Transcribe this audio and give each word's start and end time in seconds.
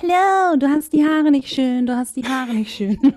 Hello, 0.00 0.56
du 0.56 0.66
hast 0.66 0.94
die 0.94 1.04
Haare 1.04 1.30
nicht 1.30 1.48
schön, 1.48 1.84
du 1.84 1.94
hast 1.94 2.16
die 2.16 2.24
Haare 2.24 2.54
nicht 2.54 2.74
schön. 2.74 2.96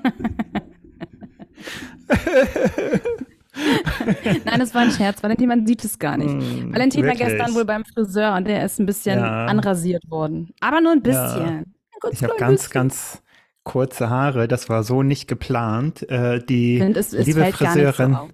Nein, 4.44 4.60
das 4.60 4.76
war 4.76 4.82
ein 4.82 4.92
Scherz. 4.92 5.24
Valentin, 5.24 5.48
man 5.48 5.66
sieht 5.66 5.86
es 5.86 5.98
gar 5.98 6.18
nicht. 6.18 6.34
Mm, 6.34 6.74
Valentin 6.74 7.04
wirklich? 7.04 7.22
war 7.22 7.30
gestern 7.30 7.56
wohl 7.56 7.64
beim 7.64 7.86
Friseur 7.86 8.36
und 8.36 8.50
der 8.50 8.66
ist 8.66 8.82
ein 8.82 8.86
bisschen 8.86 9.20
ja. 9.20 9.46
anrasiert 9.46 10.04
worden. 10.10 10.54
Aber 10.60 10.82
nur 10.82 10.92
ein 10.92 11.02
bisschen. 11.02 11.64
Ja. 12.04 12.10
ich 12.12 12.22
habe 12.22 12.36
ganz, 12.38 12.64
bisschen. 12.64 12.74
ganz 12.74 13.24
kurze 13.64 14.10
Haare. 14.10 14.50
Das 14.50 14.68
war 14.68 14.84
so 14.84 15.04
nicht 15.04 15.30
geplant. 15.30 16.04
Äh, 16.10 16.44
die 16.44 16.80
find, 16.80 16.98
es, 16.98 17.14
es 17.14 17.26
liebe 17.26 17.46
Friseurin 17.46 18.14
so 18.14 18.30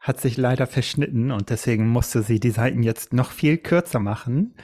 hat 0.00 0.22
sich 0.22 0.38
leider 0.38 0.66
verschnitten 0.66 1.30
und 1.30 1.50
deswegen 1.50 1.86
musste 1.88 2.22
sie 2.22 2.40
die 2.40 2.50
Seiten 2.50 2.82
jetzt 2.82 3.12
noch 3.12 3.30
viel 3.30 3.58
kürzer 3.58 4.00
machen. 4.00 4.54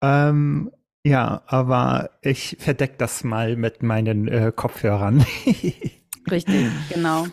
Ähm, 0.00 0.70
ja, 1.04 1.42
aber 1.46 2.10
ich 2.22 2.56
verdecke 2.58 2.96
das 2.98 3.24
mal 3.24 3.56
mit 3.56 3.82
meinen 3.82 4.28
äh, 4.28 4.52
Kopfhörern. 4.54 5.24
Richtig, 6.30 6.66
genau. 6.92 7.26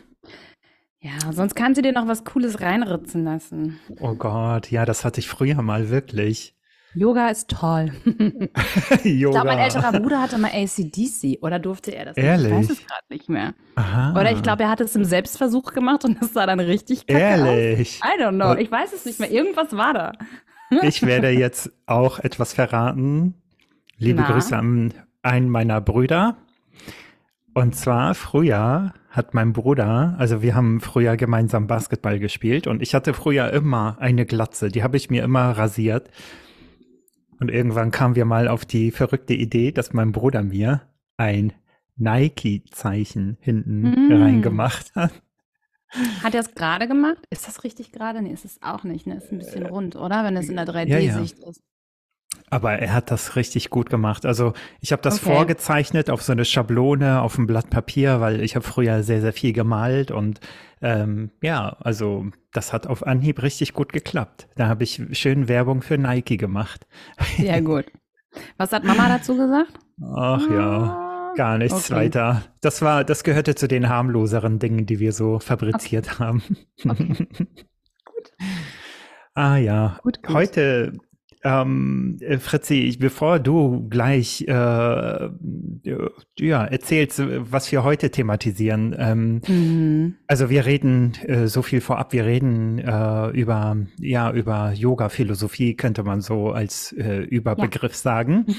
Ja, 1.00 1.32
sonst 1.32 1.56
kann 1.56 1.76
sie 1.76 1.82
dir 1.82 1.94
noch 1.94 2.08
was 2.08 2.24
Cooles 2.24 2.60
reinritzen 2.62 3.24
lassen. 3.24 3.80
Oh 4.00 4.16
Gott, 4.16 4.72
ja, 4.72 4.86
das 4.86 5.06
hatte 5.06 5.20
ich 5.20 5.28
früher 5.28 5.62
mal 5.62 5.90
wirklich. 5.90 6.56
Yoga 6.94 7.28
ist 7.30 7.50
toll. 7.50 7.92
Yoga. 8.06 8.50
Ich 9.04 9.22
glaube, 9.32 9.46
mein 9.46 9.60
älterer 9.60 9.92
Bruder 9.92 10.22
hatte 10.22 10.38
mal 10.40 10.52
ACDC 10.52 11.44
oder 11.44 11.60
durfte 11.60 11.94
er 11.94 12.06
das? 12.06 12.18
Ehrlich? 12.18 12.48
Ich 12.48 12.58
weiß 12.58 12.70
es 12.72 12.80
gerade 12.80 13.04
nicht 13.10 13.30
mehr. 13.30 13.54
Aha. 13.76 14.20
Oder 14.20 14.32
ich 14.32 14.42
glaube, 14.42 14.64
er 14.64 14.70
hat 14.70 14.82
es 14.82 14.96
im 14.96 15.04
Selbstversuch 15.04 15.74
gemacht 15.74 16.06
und 16.06 16.18
das 16.22 16.34
sah 16.34 16.46
dann 16.46 16.60
richtig 16.60 17.06
kacke 17.06 17.20
Ehrlich? 17.20 18.02
aus. 18.02 18.10
I 18.10 18.22
don't 18.22 18.36
know. 18.36 18.56
Ich 18.56 18.72
weiß 18.72 18.94
es 18.94 19.06
nicht 19.06 19.20
mehr. 19.20 19.30
Irgendwas 19.32 19.74
war 19.74 19.94
da. 19.94 20.14
ich 20.82 21.04
werde 21.04 21.30
jetzt 21.30 21.72
auch 21.86 22.20
etwas 22.20 22.54
verraten. 22.54 23.36
Liebe 23.98 24.22
Na? 24.22 24.32
Grüße 24.32 24.56
an 24.56 24.94
einen 25.22 25.50
meiner 25.50 25.82
Brüder. 25.82 26.38
Und 27.54 27.76
zwar 27.76 28.14
früher 28.14 28.94
hat 29.10 29.34
mein 29.34 29.52
Bruder, 29.52 30.16
also 30.20 30.44
wir 30.44 30.54
haben 30.54 30.80
früher 30.80 31.18
gemeinsam 31.18 31.66
Basketball 31.66 32.20
gespielt 32.20 32.68
und 32.68 32.84
ich 32.84 32.94
hatte 32.94 33.16
früher 33.16 33.52
immer 33.52 33.98
eine 34.00 34.28
Glatze, 34.28 34.70
die 34.70 34.84
habe 34.84 34.96
ich 34.96 35.10
mir 35.10 35.24
immer 35.24 35.58
rasiert. 35.58 36.12
Und 37.40 37.50
irgendwann 37.50 37.90
kamen 37.90 38.16
wir 38.16 38.26
mal 38.26 38.48
auf 38.48 38.66
die 38.66 38.92
verrückte 38.92 39.34
Idee, 39.34 39.72
dass 39.72 39.94
mein 39.94 40.12
Bruder 40.12 40.44
mir 40.44 40.82
ein 41.18 41.54
Nike-Zeichen 41.96 43.38
hinten 43.40 43.82
mm. 43.82 44.12
reingemacht 44.12 44.94
hat. 44.96 45.12
Hat 46.22 46.36
er 46.36 46.42
es 46.42 46.54
gerade 46.54 46.88
gemacht? 46.88 47.26
Ist 47.30 47.48
das 47.48 47.64
richtig 47.64 47.92
gerade? 47.92 48.22
Nee, 48.22 48.34
ist 48.34 48.46
es 48.46 48.62
auch 48.62 48.84
nicht. 48.84 49.08
Ne? 49.08 49.18
Ist 49.18 49.32
ein 49.32 49.40
bisschen 49.40 49.66
rund, 49.66 49.96
oder? 49.96 50.24
Wenn 50.24 50.36
es 50.36 50.50
in 50.50 50.58
der 50.58 50.68
3D-Sicht 50.68 51.40
ja, 51.40 51.44
ja. 51.44 51.50
ist. 51.50 51.64
Aber 52.50 52.74
er 52.74 52.94
hat 52.94 53.12
das 53.12 53.36
richtig 53.36 53.70
gut 53.70 53.90
gemacht. 53.90 54.26
Also 54.26 54.54
ich 54.80 54.94
habe 54.94 55.02
das 55.02 55.22
okay. 55.22 55.34
vorgezeichnet 55.34 56.10
auf 56.10 56.22
so 56.22 56.32
eine 56.32 56.46
Schablone 56.46 57.22
auf 57.22 57.38
ein 57.38 57.46
Blatt 57.46 57.70
Papier, 57.70 58.22
weil 58.22 58.42
ich 58.42 58.56
habe 58.56 58.66
früher 58.66 59.04
sehr, 59.04 59.20
sehr 59.20 59.34
viel 59.34 59.52
gemalt 59.52 60.12
und 60.12 60.40
ähm, 60.82 61.32
ja, 61.42 61.76
also 61.80 62.28
das 62.54 62.72
hat 62.72 62.88
auf 62.88 63.06
Anhieb 63.06 63.42
richtig 63.42 63.74
gut 63.74 63.92
geklappt. 63.92 64.48
Da 64.56 64.68
habe 64.68 64.84
ich 64.84 65.02
schön 65.12 65.48
Werbung 65.48 65.82
für 65.82 65.98
Nike 65.98 66.38
gemacht. 66.38 66.88
Sehr 67.38 67.62
gut. 67.64 67.86
Was 68.58 68.72
hat 68.72 68.84
Mama 68.84 69.10
dazu 69.10 69.36
gesagt? 69.36 69.74
Ach 70.16 70.50
ja, 70.50 71.34
gar 71.36 71.58
nichts 71.58 71.92
okay. 71.92 71.96
weiter. 71.96 72.44
Das 72.62 72.82
war, 72.82 73.04
das 73.04 73.24
gehörte 73.24 73.56
zu 73.56 73.68
den 73.68 73.90
harmloseren 73.90 74.60
Dingen, 74.60 74.86
die 74.86 75.00
wir 75.00 75.12
so 75.12 75.40
fabriziert 75.40 76.08
okay. 76.14 76.20
haben. 76.20 76.44
gut. 78.06 78.32
Ah 79.34 79.58
ja, 79.58 80.00
gut, 80.04 80.22
gut. 80.24 80.36
heute 80.36 80.94
ähm, 81.48 82.18
äh, 82.20 82.40
Fritzi, 82.40 82.82
ich, 82.82 83.00
bevor 83.00 83.40
du 83.40 83.88
gleich 83.88 84.44
äh, 84.48 84.52
ja, 84.52 86.66
erzählst, 86.66 87.22
was 87.26 87.72
wir 87.72 87.86
heute 87.86 88.12
thematisieren, 88.12 88.94
ähm, 89.00 89.42
mhm. 89.48 90.16
also 90.28 90.50
wir 90.50 90.66
reden 90.66 91.14
äh, 91.26 91.48
so 91.48 91.62
viel 91.62 91.80
vorab, 91.80 92.12
wir 92.12 92.26
reden 92.26 92.80
äh, 92.80 93.30
über 93.30 93.78
ja 93.98 94.34
über 94.34 94.74
Yoga-Philosophie, 94.74 95.76
könnte 95.76 96.04
man 96.04 96.20
so 96.20 96.52
als 96.52 96.92
äh, 96.92 97.20
Überbegriff 97.20 97.94
ja. 97.94 97.98
sagen. 97.98 98.46
Mhm. 98.46 98.56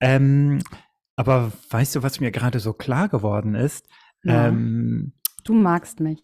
Ähm, 0.00 0.58
aber 1.16 1.52
weißt 1.70 1.96
du, 1.96 2.02
was 2.02 2.20
mir 2.20 2.32
gerade 2.32 2.60
so 2.60 2.74
klar 2.74 3.08
geworden 3.08 3.54
ist? 3.54 3.88
Ja. 4.24 4.48
Ähm, 4.48 5.14
du 5.44 5.54
magst 5.54 6.00
mich. 6.00 6.22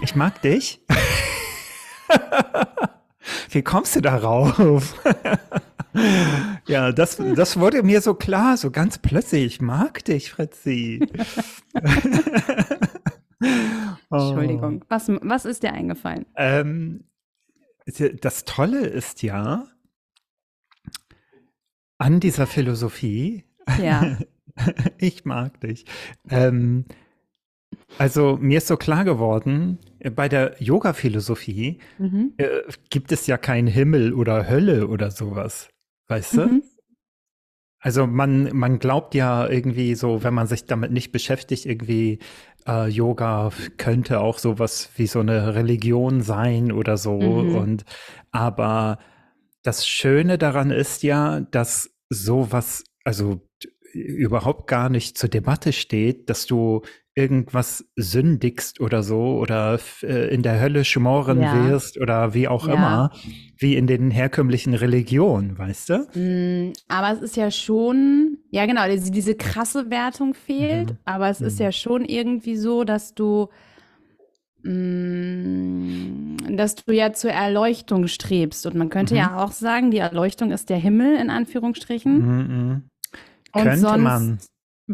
Ich 0.00 0.16
mag 0.16 0.40
dich. 0.40 0.80
Wie 3.50 3.62
kommst 3.62 3.96
du 3.96 4.00
darauf? 4.00 4.94
ja, 6.66 6.92
das, 6.92 7.16
das 7.34 7.58
wurde 7.58 7.82
mir 7.82 8.00
so 8.00 8.14
klar, 8.14 8.56
so 8.56 8.70
ganz 8.70 8.98
plötzlich. 8.98 9.44
Ich 9.44 9.60
mag 9.60 10.04
dich, 10.04 10.30
Fritzi. 10.30 11.06
Entschuldigung. 14.10 14.84
Was, 14.88 15.08
was 15.08 15.44
ist 15.44 15.62
dir 15.62 15.72
eingefallen? 15.72 16.26
Ähm, 16.36 17.04
das 18.20 18.44
Tolle 18.44 18.86
ist 18.86 19.22
ja 19.22 19.64
an 21.98 22.20
dieser 22.20 22.46
Philosophie. 22.46 23.44
Ja. 23.80 24.18
ich 24.98 25.24
mag 25.24 25.60
dich. 25.60 25.86
Ähm, 26.28 26.84
also 27.98 28.36
mir 28.40 28.58
ist 28.58 28.66
so 28.66 28.76
klar 28.76 29.04
geworden, 29.04 29.78
bei 30.10 30.28
der 30.28 30.56
Yoga-Philosophie 30.58 31.78
mhm. 31.98 32.34
äh, 32.36 32.62
gibt 32.90 33.12
es 33.12 33.26
ja 33.26 33.36
keinen 33.36 33.68
Himmel 33.68 34.12
oder 34.12 34.48
Hölle 34.48 34.88
oder 34.88 35.10
sowas. 35.10 35.68
Weißt 36.08 36.34
du? 36.34 36.46
Mhm. 36.46 36.62
Also 37.78 38.06
man, 38.06 38.56
man 38.56 38.78
glaubt 38.78 39.14
ja 39.14 39.48
irgendwie 39.48 39.94
so, 39.94 40.22
wenn 40.22 40.34
man 40.34 40.46
sich 40.46 40.66
damit 40.66 40.92
nicht 40.92 41.10
beschäftigt, 41.10 41.66
irgendwie 41.66 42.20
äh, 42.66 42.88
Yoga 42.88 43.50
könnte 43.76 44.20
auch 44.20 44.38
sowas 44.38 44.90
wie 44.96 45.08
so 45.08 45.20
eine 45.20 45.54
Religion 45.54 46.20
sein 46.20 46.70
oder 46.70 46.96
so. 46.96 47.18
Mhm. 47.18 47.56
Und 47.56 47.84
aber 48.30 48.98
das 49.62 49.86
Schöne 49.86 50.38
daran 50.38 50.70
ist 50.70 51.02
ja, 51.02 51.40
dass 51.40 51.90
sowas, 52.08 52.84
also 53.04 53.40
überhaupt 53.92 54.68
gar 54.68 54.88
nicht 54.88 55.18
zur 55.18 55.28
Debatte 55.28 55.72
steht, 55.72 56.30
dass 56.30 56.46
du 56.46 56.82
irgendwas 57.14 57.84
sündigst 57.94 58.80
oder 58.80 59.02
so 59.02 59.38
oder 59.38 59.78
äh, 60.02 60.32
in 60.34 60.42
der 60.42 60.60
Hölle 60.60 60.84
schmoren 60.84 61.42
ja. 61.42 61.68
wirst 61.68 62.00
oder 62.00 62.32
wie 62.32 62.48
auch 62.48 62.66
ja. 62.66 62.74
immer, 62.74 63.10
wie 63.58 63.76
in 63.76 63.86
den 63.86 64.10
herkömmlichen 64.10 64.74
Religionen, 64.74 65.58
weißt 65.58 65.90
du? 65.90 65.98
Mm, 66.14 66.72
aber 66.88 67.12
es 67.12 67.20
ist 67.20 67.36
ja 67.36 67.50
schon, 67.50 68.38
ja 68.50 68.64
genau, 68.64 68.88
diese, 68.88 69.10
diese 69.10 69.34
krasse 69.34 69.90
Wertung 69.90 70.32
fehlt, 70.32 70.90
mhm. 70.90 70.98
aber 71.04 71.28
es 71.28 71.40
mhm. 71.40 71.46
ist 71.48 71.58
ja 71.58 71.70
schon 71.70 72.04
irgendwie 72.06 72.56
so, 72.56 72.84
dass 72.84 73.14
du 73.14 73.48
mm, 74.62 76.36
dass 76.56 76.76
du 76.76 76.94
ja 76.94 77.12
zur 77.12 77.30
Erleuchtung 77.30 78.06
strebst. 78.06 78.64
Und 78.64 78.74
man 78.74 78.88
könnte 78.88 79.14
mhm. 79.14 79.20
ja 79.20 79.44
auch 79.44 79.52
sagen, 79.52 79.90
die 79.90 79.98
Erleuchtung 79.98 80.50
ist 80.50 80.70
der 80.70 80.78
Himmel, 80.78 81.16
in 81.16 81.28
Anführungsstrichen. 81.28 82.18
Mhm, 82.18 82.36
mhm. 82.36 82.82
könnte 83.52 83.76
sonst, 83.76 84.02
man. 84.02 84.38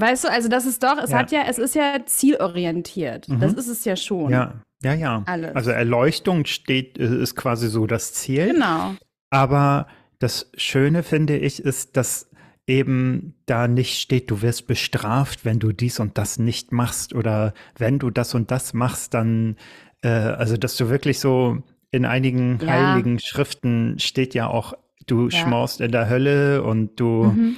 Weißt 0.00 0.24
du, 0.24 0.30
also 0.30 0.48
das 0.48 0.64
ist 0.66 0.82
doch, 0.82 0.98
es 1.02 1.10
ja. 1.10 1.18
hat 1.18 1.32
ja, 1.32 1.42
es 1.48 1.58
ist 1.58 1.74
ja 1.74 1.98
zielorientiert. 2.04 3.28
Mhm. 3.28 3.40
Das 3.40 3.54
ist 3.54 3.68
es 3.68 3.84
ja 3.84 3.96
schon. 3.96 4.30
Ja, 4.30 4.54
ja, 4.82 4.94
ja. 4.94 5.22
Alles. 5.26 5.56
Also 5.56 5.70
Erleuchtung 5.70 6.44
steht, 6.46 6.98
äh, 6.98 7.22
ist 7.22 7.34
quasi 7.34 7.68
so 7.68 7.86
das 7.86 8.12
Ziel. 8.12 8.52
Genau. 8.52 8.94
Aber 9.30 9.88
das 10.18 10.50
Schöne 10.56 11.02
finde 11.02 11.36
ich, 11.36 11.60
ist, 11.60 11.96
dass 11.96 12.30
eben 12.66 13.34
da 13.46 13.66
nicht 13.66 13.98
steht, 13.98 14.30
du 14.30 14.42
wirst 14.42 14.66
bestraft, 14.66 15.44
wenn 15.44 15.58
du 15.58 15.72
dies 15.72 16.00
und 16.00 16.18
das 16.18 16.38
nicht 16.38 16.70
machst 16.70 17.14
oder 17.14 17.54
wenn 17.76 17.98
du 17.98 18.10
das 18.10 18.34
und 18.34 18.50
das 18.50 18.74
machst, 18.74 19.14
dann, 19.14 19.56
äh, 20.02 20.08
also 20.08 20.56
dass 20.56 20.76
du 20.76 20.90
wirklich 20.90 21.18
so 21.18 21.62
in 21.90 22.04
einigen 22.04 22.58
ja. 22.60 22.68
heiligen 22.68 23.18
Schriften 23.18 23.98
steht 23.98 24.34
ja 24.34 24.48
auch, 24.48 24.74
du 25.06 25.28
ja. 25.28 25.30
schmorst 25.30 25.80
in 25.80 25.90
der 25.90 26.08
Hölle 26.10 26.62
und 26.62 27.00
du 27.00 27.24
mhm 27.24 27.56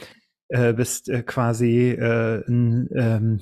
äh, 0.50 0.72
bist 0.72 1.08
äh, 1.08 1.22
quasi 1.22 1.90
äh, 1.90 2.42
ähm, 2.46 3.40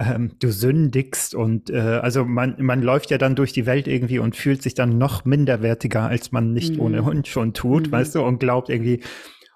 ähm, 0.00 0.32
du 0.40 0.50
sündigst 0.50 1.34
und 1.34 1.70
äh, 1.70 1.78
also 1.78 2.24
man, 2.24 2.56
man 2.58 2.82
läuft 2.82 3.10
ja 3.10 3.18
dann 3.18 3.36
durch 3.36 3.52
die 3.52 3.66
Welt 3.66 3.86
irgendwie 3.86 4.18
und 4.18 4.34
fühlt 4.34 4.62
sich 4.62 4.74
dann 4.74 4.98
noch 4.98 5.24
minderwertiger, 5.24 6.02
als 6.02 6.32
man 6.32 6.52
nicht 6.52 6.74
mhm. 6.74 6.80
ohne 6.80 7.22
schon 7.24 7.54
tut, 7.54 7.86
mhm. 7.86 7.92
weißt 7.92 8.16
du, 8.16 8.22
und 8.22 8.40
glaubt 8.40 8.68
irgendwie, 8.68 9.02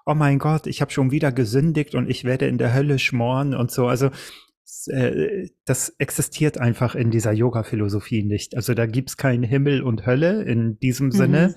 oh 0.05 0.13
mein 0.13 0.39
Gott, 0.39 0.65
ich 0.65 0.81
habe 0.81 0.91
schon 0.91 1.11
wieder 1.11 1.31
gesündigt 1.31 1.93
und 1.93 2.09
ich 2.09 2.23
werde 2.23 2.47
in 2.47 2.57
der 2.57 2.73
Hölle 2.73 2.99
schmoren 2.99 3.53
und 3.53 3.69
so. 3.69 3.87
Also 3.87 4.11
äh, 4.87 5.49
das 5.65 5.89
existiert 5.97 6.57
einfach 6.57 6.95
in 6.95 7.11
dieser 7.11 7.33
Yoga-Philosophie 7.33 8.23
nicht. 8.23 8.55
Also 8.55 8.73
da 8.73 8.85
gibt's 8.85 9.17
kein 9.17 9.43
Himmel 9.43 9.81
und 9.81 10.05
Hölle 10.05 10.43
in 10.43 10.79
diesem 10.79 11.07
mhm. 11.07 11.11
Sinne, 11.11 11.55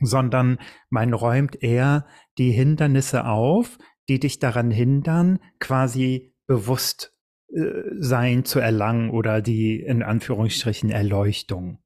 sondern 0.00 0.58
man 0.90 1.14
räumt 1.14 1.62
eher 1.62 2.06
die 2.36 2.50
Hindernisse 2.50 3.24
auf, 3.24 3.78
die 4.08 4.20
dich 4.20 4.38
daran 4.38 4.70
hindern, 4.70 5.38
quasi 5.60 6.34
bewusst 6.46 7.14
äh, 7.54 7.82
sein 7.98 8.44
zu 8.44 8.60
erlangen 8.60 9.10
oder 9.10 9.40
die 9.40 9.80
in 9.80 10.02
Anführungsstrichen 10.02 10.90
Erleuchtung. 10.90 11.78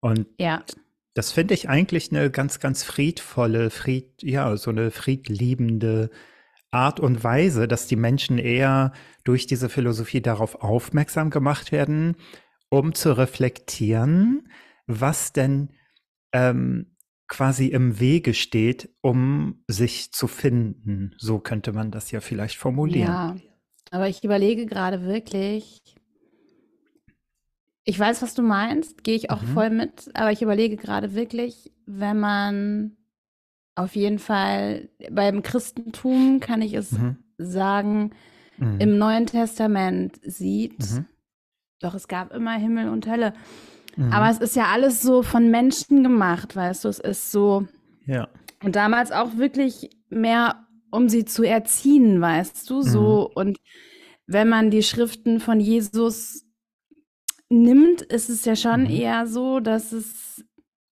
Und 0.00 0.26
ja. 0.38 0.64
das 1.14 1.32
finde 1.32 1.54
ich 1.54 1.68
eigentlich 1.68 2.10
eine 2.10 2.30
ganz, 2.30 2.60
ganz 2.60 2.82
friedvolle, 2.82 3.70
fried, 3.70 4.22
ja, 4.22 4.56
so 4.56 4.70
eine 4.70 4.90
friedliebende 4.90 6.10
Art 6.70 7.00
und 7.00 7.24
Weise, 7.24 7.68
dass 7.68 7.86
die 7.86 7.96
Menschen 7.96 8.38
eher 8.38 8.92
durch 9.24 9.46
diese 9.46 9.68
Philosophie 9.68 10.20
darauf 10.20 10.62
aufmerksam 10.62 11.30
gemacht 11.30 11.72
werden, 11.72 12.16
um 12.68 12.94
zu 12.94 13.16
reflektieren, 13.16 14.48
was 14.86 15.32
denn 15.32 15.70
ähm, 16.32 16.95
quasi 17.28 17.66
im 17.66 17.98
Wege 17.98 18.34
steht, 18.34 18.90
um 19.00 19.62
sich 19.68 20.12
zu 20.12 20.28
finden. 20.28 21.14
So 21.18 21.38
könnte 21.38 21.72
man 21.72 21.90
das 21.90 22.10
ja 22.10 22.20
vielleicht 22.20 22.56
formulieren. 22.56 23.08
Ja, 23.08 23.36
aber 23.90 24.08
ich 24.08 24.22
überlege 24.24 24.66
gerade 24.66 25.02
wirklich, 25.04 25.82
ich 27.84 27.98
weiß, 27.98 28.22
was 28.22 28.34
du 28.34 28.42
meinst, 28.42 29.04
gehe 29.04 29.14
ich 29.14 29.30
auch 29.30 29.42
mhm. 29.42 29.46
voll 29.46 29.70
mit, 29.70 30.10
aber 30.14 30.32
ich 30.32 30.42
überlege 30.42 30.76
gerade 30.76 31.14
wirklich, 31.14 31.72
wenn 31.86 32.18
man 32.18 32.96
auf 33.76 33.94
jeden 33.94 34.18
Fall 34.18 34.88
beim 35.10 35.42
Christentum 35.42 36.40
kann 36.40 36.62
ich 36.62 36.74
es 36.74 36.92
mhm. 36.92 37.18
sagen, 37.38 38.10
mhm. 38.56 38.80
im 38.80 38.98
Neuen 38.98 39.26
Testament 39.26 40.18
sieht, 40.22 40.78
mhm. 40.78 41.06
doch 41.80 41.94
es 41.94 42.08
gab 42.08 42.32
immer 42.32 42.54
Himmel 42.54 42.88
und 42.88 43.06
Hölle. 43.06 43.34
Mhm. 43.96 44.12
Aber 44.12 44.30
es 44.30 44.38
ist 44.38 44.56
ja 44.56 44.66
alles 44.66 45.02
so 45.02 45.22
von 45.22 45.50
Menschen 45.50 46.02
gemacht, 46.02 46.54
weißt 46.54 46.84
du, 46.84 46.88
es 46.88 46.98
ist 46.98 47.32
so. 47.32 47.66
Ja. 48.06 48.28
Und 48.62 48.76
damals 48.76 49.12
auch 49.12 49.36
wirklich 49.36 49.90
mehr, 50.08 50.66
um 50.90 51.08
sie 51.08 51.24
zu 51.24 51.42
erziehen, 51.42 52.20
weißt 52.20 52.68
du, 52.70 52.82
so. 52.82 53.30
Mhm. 53.30 53.34
Und 53.34 53.58
wenn 54.26 54.48
man 54.48 54.70
die 54.70 54.82
Schriften 54.82 55.40
von 55.40 55.60
Jesus 55.60 56.44
nimmt, 57.48 58.02
ist 58.02 58.28
es 58.28 58.44
ja 58.44 58.56
schon 58.56 58.82
mhm. 58.82 58.90
eher 58.90 59.26
so, 59.26 59.60
dass 59.60 59.92
es 59.92 60.44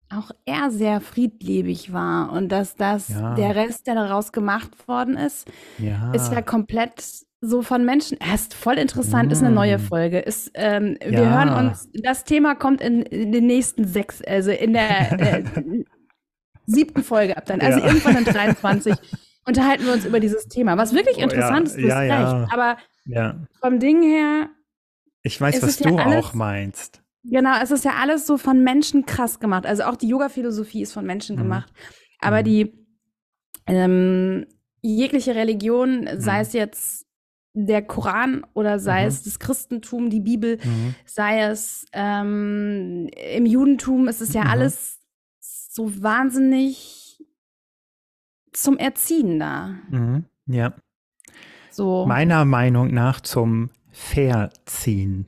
auch 0.10 0.32
er 0.46 0.72
sehr 0.72 1.02
friedliebig 1.02 1.92
war 1.92 2.32
und 2.32 2.50
dass 2.50 2.76
das 2.76 3.10
ja. 3.10 3.36
der 3.36 3.56
Rest, 3.56 3.88
der 3.88 3.96
daraus 3.96 4.32
gemacht 4.32 4.88
worden 4.88 5.18
ist, 5.18 5.52
ja. 5.80 6.14
ist 6.14 6.32
ja 6.32 6.42
komplett 6.42 7.26
so 7.42 7.62
von 7.62 7.86
Menschen. 7.86 8.20
Er 8.20 8.36
ist 8.36 8.54
voll 8.54 8.78
interessant, 8.78 9.30
mm. 9.30 9.32
ist 9.32 9.44
eine 9.44 9.54
neue 9.54 9.78
mm. 9.78 9.82
Folge. 9.82 10.20
Ist, 10.20 10.52
ähm, 10.56 10.98
ja. 11.02 11.12
Wir 11.12 11.30
hören 11.30 11.68
uns, 11.68 11.90
das 11.94 12.24
Thema 12.24 12.56
kommt 12.56 12.82
in, 12.82 13.04
in, 13.04 13.32
den 13.32 13.46
nächsten 13.46 13.86
sechs, 13.86 14.22
also 14.24 14.52
in 14.52 14.74
der 14.74 15.12
äh, 15.20 15.44
siebten 16.66 17.04
Folge 17.04 17.38
ab 17.38 17.46
dann, 17.46 17.62
also 17.62 17.80
ja. 17.80 17.86
irgendwann 17.86 18.18
in 18.18 18.26
23, 18.26 18.96
unterhalten 19.46 19.86
wir 19.86 19.94
uns 19.94 20.06
über 20.06 20.20
dieses 20.20 20.48
Thema. 20.48 20.78
Was 20.78 20.94
wirklich 20.94 21.18
interessant 21.20 21.72
oh, 21.76 21.80
ja. 21.80 22.02
ist, 22.02 22.10
du 22.10 22.14
hast 22.14 22.34
recht. 22.34 22.54
Aber 22.54 22.78
vom 23.62 23.80
Ding 23.80 24.02
her. 24.02 24.50
Ich 25.24 25.40
weiß, 25.40 25.62
was 25.62 25.78
du 25.78 25.96
alles, 25.98 26.26
auch 26.26 26.34
meinst. 26.34 27.02
Genau, 27.24 27.62
es 27.62 27.72
ist 27.72 27.84
ja 27.84 27.94
alles 28.00 28.26
so 28.26 28.38
von 28.38 28.64
Menschen 28.64 29.06
krass 29.06 29.40
gemacht. 29.40 29.66
Also 29.66 29.84
auch 29.84 29.96
die 29.96 30.08
Yoga-Philosophie 30.08 30.82
ist 30.82 30.94
von 30.94 31.06
Menschen 31.06 31.36
mhm. 31.36 31.42
gemacht. 31.42 31.74
Aber 32.20 32.40
mhm. 32.40 32.46
die 32.46 32.88
ähm, 33.68 34.46
jegliche 34.82 35.36
Religion, 35.36 36.08
sei 36.18 36.36
mhm. 36.36 36.42
es 36.42 36.54
jetzt 36.54 37.07
der 37.66 37.82
Koran 37.82 38.46
oder 38.54 38.80
sei 38.80 39.02
mhm. 39.02 39.08
es 39.08 39.24
das 39.24 39.40
Christentum, 39.40 40.10
die 40.10 40.20
Bibel, 40.20 40.60
mhm. 40.64 40.96
sei 41.06 41.42
es 41.42 41.86
ähm, 41.94 43.10
im 43.36 43.46
Judentum, 43.46 44.08
ist 44.08 44.22
es 44.22 44.34
ja 44.34 44.44
mhm. 44.44 44.50
alles 44.50 45.00
so 45.40 46.02
wahnsinnig 46.02 47.24
zum 48.54 48.78
Erziehen 48.78 49.40
da. 49.40 49.76
Mhm. 49.90 50.26
Ja. 50.46 50.74
So. 51.72 52.06
Meiner 52.06 52.46
Meinung 52.46 52.94
nach 52.94 53.22
zum 53.22 53.70
Verziehen. 53.92 55.26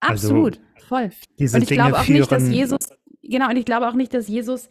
Also 0.00 0.28
Absolut, 0.28 0.60
also, 0.74 0.86
voll. 0.86 1.10
Diese 1.38 1.56
und 1.56 1.62
ich 1.62 1.68
glaube 1.70 1.98
auch 1.98 2.08
nicht, 2.08 2.32
dass 2.32 2.48
Jesus, 2.48 2.90
genau, 3.22 3.48
und 3.50 3.56
ich 3.56 3.64
glaube 3.64 3.88
auch 3.88 3.94
nicht, 3.94 4.14
dass 4.14 4.28
Jesus 4.28 4.68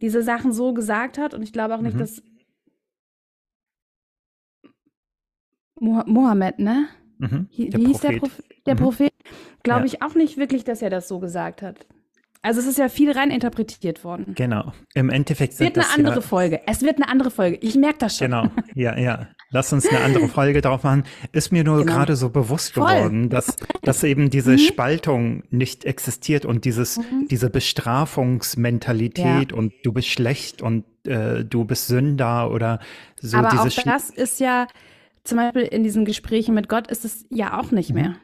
diese 0.00 0.22
Sachen 0.22 0.52
so 0.52 0.74
gesagt 0.74 1.18
hat 1.18 1.34
und 1.34 1.42
ich 1.42 1.52
glaube 1.52 1.74
auch 1.74 1.80
nicht, 1.80 1.94
mhm. 1.94 2.00
dass 2.00 2.22
Mohammed, 5.80 6.58
ne? 6.58 6.88
Mhm, 7.18 7.48
Wie 7.50 7.86
hieß 7.86 8.00
der, 8.00 8.18
Prophet? 8.18 8.44
der 8.66 8.74
mhm. 8.74 8.78
Prophet? 8.78 9.12
Glaube 9.62 9.80
ja. 9.80 9.86
ich 9.86 10.02
auch 10.02 10.14
nicht 10.14 10.36
wirklich, 10.36 10.64
dass 10.64 10.82
er 10.82 10.90
das 10.90 11.08
so 11.08 11.18
gesagt 11.18 11.62
hat. 11.62 11.86
Also 12.42 12.60
es 12.60 12.66
ist 12.66 12.78
ja 12.78 12.88
viel 12.88 13.10
rein 13.10 13.32
interpretiert 13.32 14.04
worden. 14.04 14.34
Genau. 14.36 14.72
Im 14.94 15.10
Endeffekt 15.10 15.54
es 15.54 15.60
wird 15.60 15.76
eine 15.76 15.88
andere 15.92 16.14
ja, 16.16 16.20
Folge. 16.20 16.60
Es 16.68 16.82
wird 16.82 16.96
eine 16.96 17.08
andere 17.08 17.32
Folge. 17.32 17.58
Ich 17.60 17.74
merke 17.74 17.98
das 17.98 18.18
schon. 18.18 18.26
Genau. 18.26 18.48
Ja, 18.74 18.96
ja. 18.96 19.26
Lass 19.50 19.72
uns 19.72 19.88
eine 19.88 20.00
andere 20.00 20.28
Folge 20.28 20.60
drauf 20.60 20.84
machen. 20.84 21.02
Ist 21.32 21.50
mir 21.50 21.64
nur 21.64 21.78
genau. 21.78 21.92
gerade 21.92 22.14
so 22.14 22.30
bewusst 22.30 22.74
Voll. 22.74 22.86
geworden, 22.86 23.30
dass, 23.30 23.56
dass 23.82 24.04
eben 24.04 24.30
diese 24.30 24.52
mhm. 24.52 24.58
Spaltung 24.58 25.42
nicht 25.50 25.84
existiert 25.84 26.44
und 26.44 26.64
dieses, 26.64 26.98
mhm. 26.98 27.26
diese 27.28 27.50
Bestrafungsmentalität 27.50 29.50
ja. 29.50 29.56
und 29.56 29.72
du 29.82 29.92
bist 29.92 30.06
schlecht 30.08 30.62
und 30.62 30.84
äh, 31.04 31.44
du 31.44 31.64
bist 31.64 31.88
Sünder 31.88 32.52
oder 32.52 32.78
so. 33.20 33.38
Aber 33.38 33.60
auch 33.60 33.68
das 33.68 34.10
ist 34.10 34.38
ja 34.38 34.68
zum 35.26 35.38
Beispiel 35.38 35.62
in 35.62 35.82
diesen 35.82 36.04
Gesprächen 36.04 36.54
mit 36.54 36.68
Gott 36.68 36.88
ist 36.88 37.04
es 37.04 37.26
ja 37.30 37.58
auch 37.58 37.70
nicht 37.70 37.90
mhm. 37.90 37.94
mehr. 37.94 38.16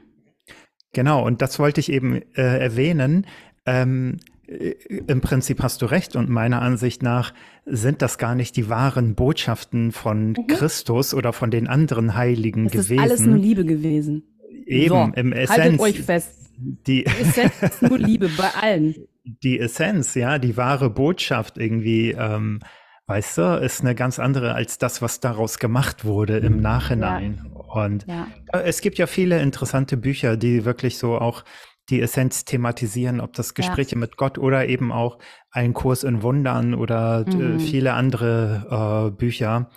Genau, 0.93 1.25
und 1.25 1.41
das 1.43 1.59
wollte 1.59 1.81
ich 1.81 1.91
eben 1.91 2.21
äh, 2.35 2.59
erwähnen. 2.59 3.27
Ähm, 3.65 4.19
äh, 4.47 4.75
Im 5.07 5.21
Prinzip 5.21 5.63
hast 5.63 5.81
du 5.83 5.87
recht 5.87 6.17
und 6.17 6.29
meiner 6.29 6.61
Ansicht 6.61 7.03
nach 7.03 7.33
sind 7.65 8.03
das 8.03 8.19
gar 8.19 8.35
nicht 8.35 8.57
die 8.57 8.69
wahren 8.69 9.15
Botschaften 9.15 9.93
von 9.93 10.31
mhm. 10.31 10.47
Christus 10.49 11.15
oder 11.15 11.33
von 11.33 11.51
den 11.51 11.67
anderen 11.67 12.15
Heiligen 12.15 12.65
das 12.65 12.73
gewesen. 12.73 12.97
Das 12.97 13.05
ist 13.07 13.11
alles 13.11 13.27
nur 13.27 13.39
Liebe 13.39 13.65
gewesen. 13.65 14.25
Eben, 14.67 14.89
so, 14.89 15.13
im 15.15 15.33
Essenz. 15.33 15.59
Haltet 15.59 15.81
euch 15.81 16.03
fest. 16.03 16.39
Die 16.59 17.07
Essenz 17.07 17.63
ist 17.63 17.83
nur 17.83 17.99
Liebe 17.99 18.29
bei 18.37 18.51
allen. 18.61 18.95
Die 19.25 19.61
Essenz, 19.61 20.17
ja, 20.17 20.41
die 20.41 20.57
wahre 20.57 20.91
Botschaft 20.91 21.57
irgendwie 21.57 22.11
ähm, 22.11 22.59
weißt 23.07 23.39
du, 23.39 23.61
ist 23.61 23.81
eine 23.81 23.95
ganz 23.95 24.19
andere 24.19 24.55
als 24.55 24.79
das, 24.79 25.03
was 25.03 25.21
daraus 25.21 25.59
gemacht 25.59 26.05
wurde 26.05 26.39
im 26.39 26.61
Nachhinein. 26.61 27.51
Ja. 27.53 27.83
Und 27.83 28.07
ja. 28.07 28.27
es 28.65 28.81
gibt 28.81 28.99
ja 28.99 29.07
viele 29.07 29.41
interessante 29.41 29.97
Bücher, 29.97 30.37
die 30.37 30.65
wirklich 30.65 30.99
so 30.99 31.19
auch 31.19 31.45
die 31.89 32.01
Essenz 32.01 32.45
thematisieren, 32.45 33.21
ob 33.21 33.33
das 33.33 33.55
Gespräche 33.55 33.97
ja. 33.97 33.99
mit 33.99 34.17
Gott 34.17 34.39
oder 34.39 34.69
eben 34.69 34.93
auch 34.93 35.19
ein 35.51 35.75
Kurs 35.75 36.05
in 36.05 36.23
Wundern 36.23 36.75
oder 36.75 37.25
äh, 37.27 37.35
mhm. 37.35 37.61
viele 37.61 37.95
andere 37.95 39.09
äh, 39.09 39.17
Bücher. 39.17 39.71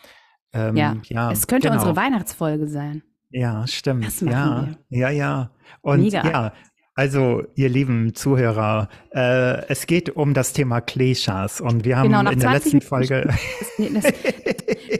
Ähm, 0.53 0.75
ja. 0.75 0.95
ja, 1.05 1.31
es 1.31 1.47
könnte 1.47 1.67
genau. 1.67 1.79
unsere 1.79 1.95
Weihnachtsfolge 1.95 2.67
sein. 2.67 3.03
Ja, 3.31 3.65
stimmt. 3.67 4.21
ja, 4.21 4.69
wir. 4.89 4.99
ja, 4.99 5.09
ja. 5.09 5.51
Und 5.81 6.01
Mega. 6.01 6.23
ja, 6.25 6.53
also, 6.97 7.43
ihr 7.55 7.67
lieben 7.67 8.15
Zuhörer, 8.15 8.87
äh, 9.13 9.67
es 9.67 9.85
geht 9.85 10.15
um 10.15 10.33
das 10.33 10.53
Thema 10.53 10.79
Kleshas 10.79 11.59
und 11.59 11.83
wir 11.83 11.97
haben 11.97 12.07
genau, 12.07 12.31
in 12.31 12.39
der 12.39 12.53
letzten 12.53 12.79
Folge 12.79 13.27
das 13.77 14.13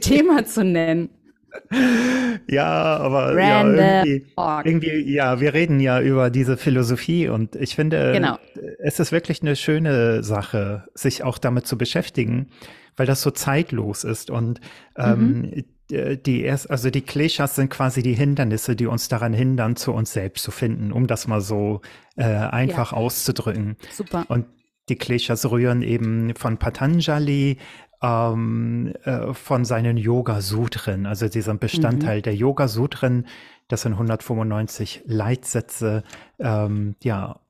Thema 0.02 0.44
zu 0.44 0.62
nennen. 0.62 1.08
Ja, 2.48 2.98
aber 2.98 3.40
ja, 3.40 3.66
irgendwie, 3.66 4.26
irgendwie, 4.64 5.10
ja, 5.10 5.40
wir 5.40 5.54
reden 5.54 5.80
ja 5.80 6.02
über 6.02 6.28
diese 6.28 6.58
Philosophie 6.58 7.28
und 7.28 7.56
ich 7.56 7.74
finde, 7.74 8.12
genau. 8.12 8.38
es 8.78 9.00
ist 9.00 9.10
wirklich 9.10 9.40
eine 9.40 9.56
schöne 9.56 10.22
Sache, 10.22 10.84
sich 10.92 11.24
auch 11.24 11.38
damit 11.38 11.66
zu 11.66 11.78
beschäftigen, 11.78 12.48
weil 12.98 13.06
das 13.06 13.22
so 13.22 13.30
zeitlos 13.30 14.04
ist 14.04 14.30
und 14.30 14.60
ähm, 14.98 15.40
mhm. 15.40 15.64
Äh, 15.90 16.16
die 16.16 16.42
erst, 16.42 16.70
also 16.70 16.90
die 16.90 17.02
Kleshas 17.02 17.56
sind 17.56 17.70
quasi 17.70 18.02
die 18.02 18.14
Hindernisse, 18.14 18.76
die 18.76 18.86
uns 18.86 19.08
daran 19.08 19.32
hindern, 19.32 19.76
zu 19.76 19.92
uns 19.92 20.12
selbst 20.12 20.42
zu 20.42 20.50
finden, 20.50 20.92
um 20.92 21.06
das 21.06 21.26
mal 21.26 21.40
so 21.40 21.80
äh, 22.16 22.24
einfach 22.24 22.92
ja. 22.92 22.98
auszudrücken. 22.98 23.76
Super. 23.92 24.24
Und 24.28 24.46
die 24.88 24.96
Kleshas 24.96 25.50
rühren 25.50 25.82
eben 25.82 26.34
von 26.36 26.58
Patanjali, 26.58 27.58
ähm, 28.02 28.94
äh, 29.04 29.32
von 29.32 29.64
seinen 29.64 29.96
Yoga-Sutren, 29.96 31.06
also 31.06 31.28
diesem 31.28 31.58
Bestandteil 31.58 32.18
mhm. 32.18 32.22
der 32.22 32.34
Yoga-Sutren. 32.34 33.26
Das 33.68 33.82
sind 33.82 33.92
195 33.92 35.02
Leitsätze, 35.06 36.04
ähm, 36.38 36.94
ja, 37.02 37.40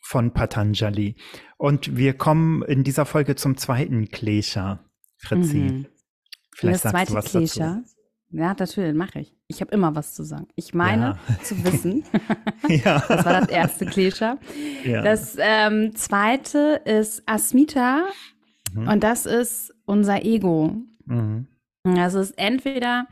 von 0.00 0.32
Patanjali. 0.32 1.16
Und 1.58 1.96
wir 1.96 2.14
kommen 2.14 2.62
in 2.62 2.84
dieser 2.84 3.06
Folge 3.06 3.36
zum 3.36 3.56
zweiten 3.56 4.08
Klesha, 4.08 4.80
Fritzi. 5.18 5.58
Mhm. 5.58 5.86
Vielleicht 6.54 6.84
das 6.84 6.92
zweite 6.92 7.14
Klischee. 7.20 7.82
Ja, 8.32 8.56
natürlich, 8.58 8.94
mache 8.94 9.20
ich. 9.20 9.36
Ich 9.46 9.60
habe 9.60 9.72
immer 9.72 9.94
was 9.94 10.14
zu 10.14 10.24
sagen. 10.24 10.48
Ich 10.56 10.72
meine 10.72 11.18
ja. 11.28 11.38
zu 11.42 11.62
wissen. 11.64 12.04
ja. 12.68 13.02
Das 13.08 13.24
war 13.26 13.40
das 13.40 13.48
erste 13.48 13.86
Klischee. 13.86 14.34
Ja. 14.84 15.02
Das 15.02 15.36
ähm, 15.38 15.94
zweite 15.94 16.80
ist 16.84 17.22
Asmita 17.26 18.04
mhm. 18.72 18.88
und 18.88 19.04
das 19.04 19.26
ist 19.26 19.74
unser 19.84 20.24
Ego. 20.24 20.76
Mhm. 21.04 21.46
Also 21.84 22.20
es 22.20 22.30
ist 22.30 22.38
entweder 22.38 23.06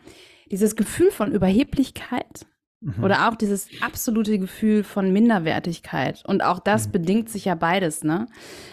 dieses 0.50 0.74
Gefühl 0.74 1.10
von 1.10 1.32
Überheblichkeit 1.32 2.46
mhm. 2.80 3.04
oder 3.04 3.28
auch 3.28 3.34
dieses 3.34 3.68
absolute 3.82 4.38
Gefühl 4.38 4.84
von 4.84 5.12
Minderwertigkeit. 5.12 6.22
Und 6.26 6.42
auch 6.42 6.60
das 6.60 6.86
mhm. 6.86 6.92
bedingt 6.92 7.28
sich 7.28 7.44
ja 7.44 7.56
beides, 7.56 8.04
ne? 8.04 8.26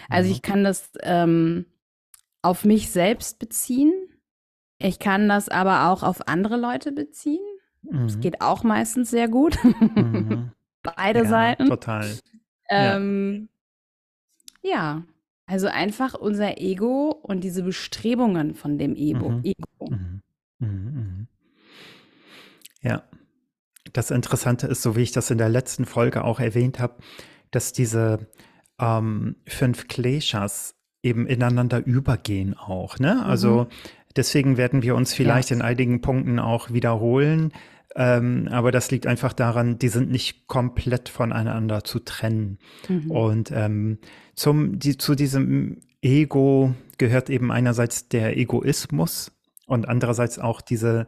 Also 0.08 0.28
mhm. 0.28 0.32
ich 0.34 0.42
kann 0.42 0.64
das 0.64 0.90
ähm, 1.02 1.66
auf 2.40 2.64
mich 2.64 2.90
selbst 2.90 3.38
beziehen 3.38 3.92
ich 4.78 4.98
kann 4.98 5.28
das 5.28 5.48
aber 5.48 5.90
auch 5.90 6.02
auf 6.02 6.28
andere 6.28 6.56
Leute 6.56 6.92
beziehen. 6.92 7.44
Es 8.06 8.16
mhm. 8.16 8.20
geht 8.20 8.40
auch 8.40 8.62
meistens 8.62 9.10
sehr 9.10 9.28
gut. 9.28 9.58
Mhm. 9.64 10.52
Beide 10.96 11.20
ja, 11.20 11.28
Seiten. 11.28 11.66
Total. 11.66 12.10
Ähm, 12.70 13.48
ja. 14.62 14.70
ja. 14.70 15.02
also 15.46 15.66
einfach 15.68 16.14
unser 16.14 16.58
Ego 16.58 17.10
und 17.10 17.42
diese 17.42 17.62
Bestrebungen 17.62 18.54
von 18.54 18.78
dem 18.78 18.94
Ego. 18.94 19.30
Mhm. 19.30 19.44
Ego. 19.44 19.90
Mhm. 19.90 20.22
Mhm. 20.58 21.26
Ja. 22.82 23.02
Das 23.92 24.10
Interessante 24.10 24.66
ist, 24.66 24.82
so 24.82 24.96
wie 24.96 25.02
ich 25.02 25.12
das 25.12 25.30
in 25.30 25.38
der 25.38 25.48
letzten 25.48 25.86
Folge 25.86 26.22
auch 26.22 26.40
erwähnt 26.40 26.78
habe, 26.78 26.96
dass 27.50 27.72
diese 27.72 28.28
ähm, 28.78 29.36
fünf 29.46 29.88
Kleshas 29.88 30.74
eben 31.02 31.26
ineinander 31.26 31.84
übergehen 31.84 32.54
auch. 32.54 32.98
Ne? 32.98 33.24
Also 33.24 33.64
mhm. 33.64 33.66
Deswegen 34.18 34.56
werden 34.58 34.82
wir 34.82 34.94
uns 34.94 35.14
vielleicht 35.14 35.50
ja. 35.50 35.56
in 35.56 35.62
einigen 35.62 36.00
Punkten 36.02 36.38
auch 36.38 36.70
wiederholen. 36.70 37.52
Ähm, 37.96 38.48
aber 38.50 38.70
das 38.70 38.90
liegt 38.90 39.06
einfach 39.06 39.32
daran, 39.32 39.78
die 39.78 39.88
sind 39.88 40.10
nicht 40.10 40.46
komplett 40.46 41.08
voneinander 41.08 41.84
zu 41.84 42.00
trennen. 42.00 42.58
Mhm. 42.88 43.10
Und 43.10 43.50
ähm, 43.50 43.98
zum, 44.34 44.78
die, 44.78 44.98
zu 44.98 45.14
diesem 45.14 45.80
Ego 46.02 46.74
gehört 46.98 47.30
eben 47.30 47.50
einerseits 47.50 48.08
der 48.08 48.36
Egoismus 48.36 49.32
und 49.66 49.88
andererseits 49.88 50.38
auch 50.38 50.60
diese 50.60 51.06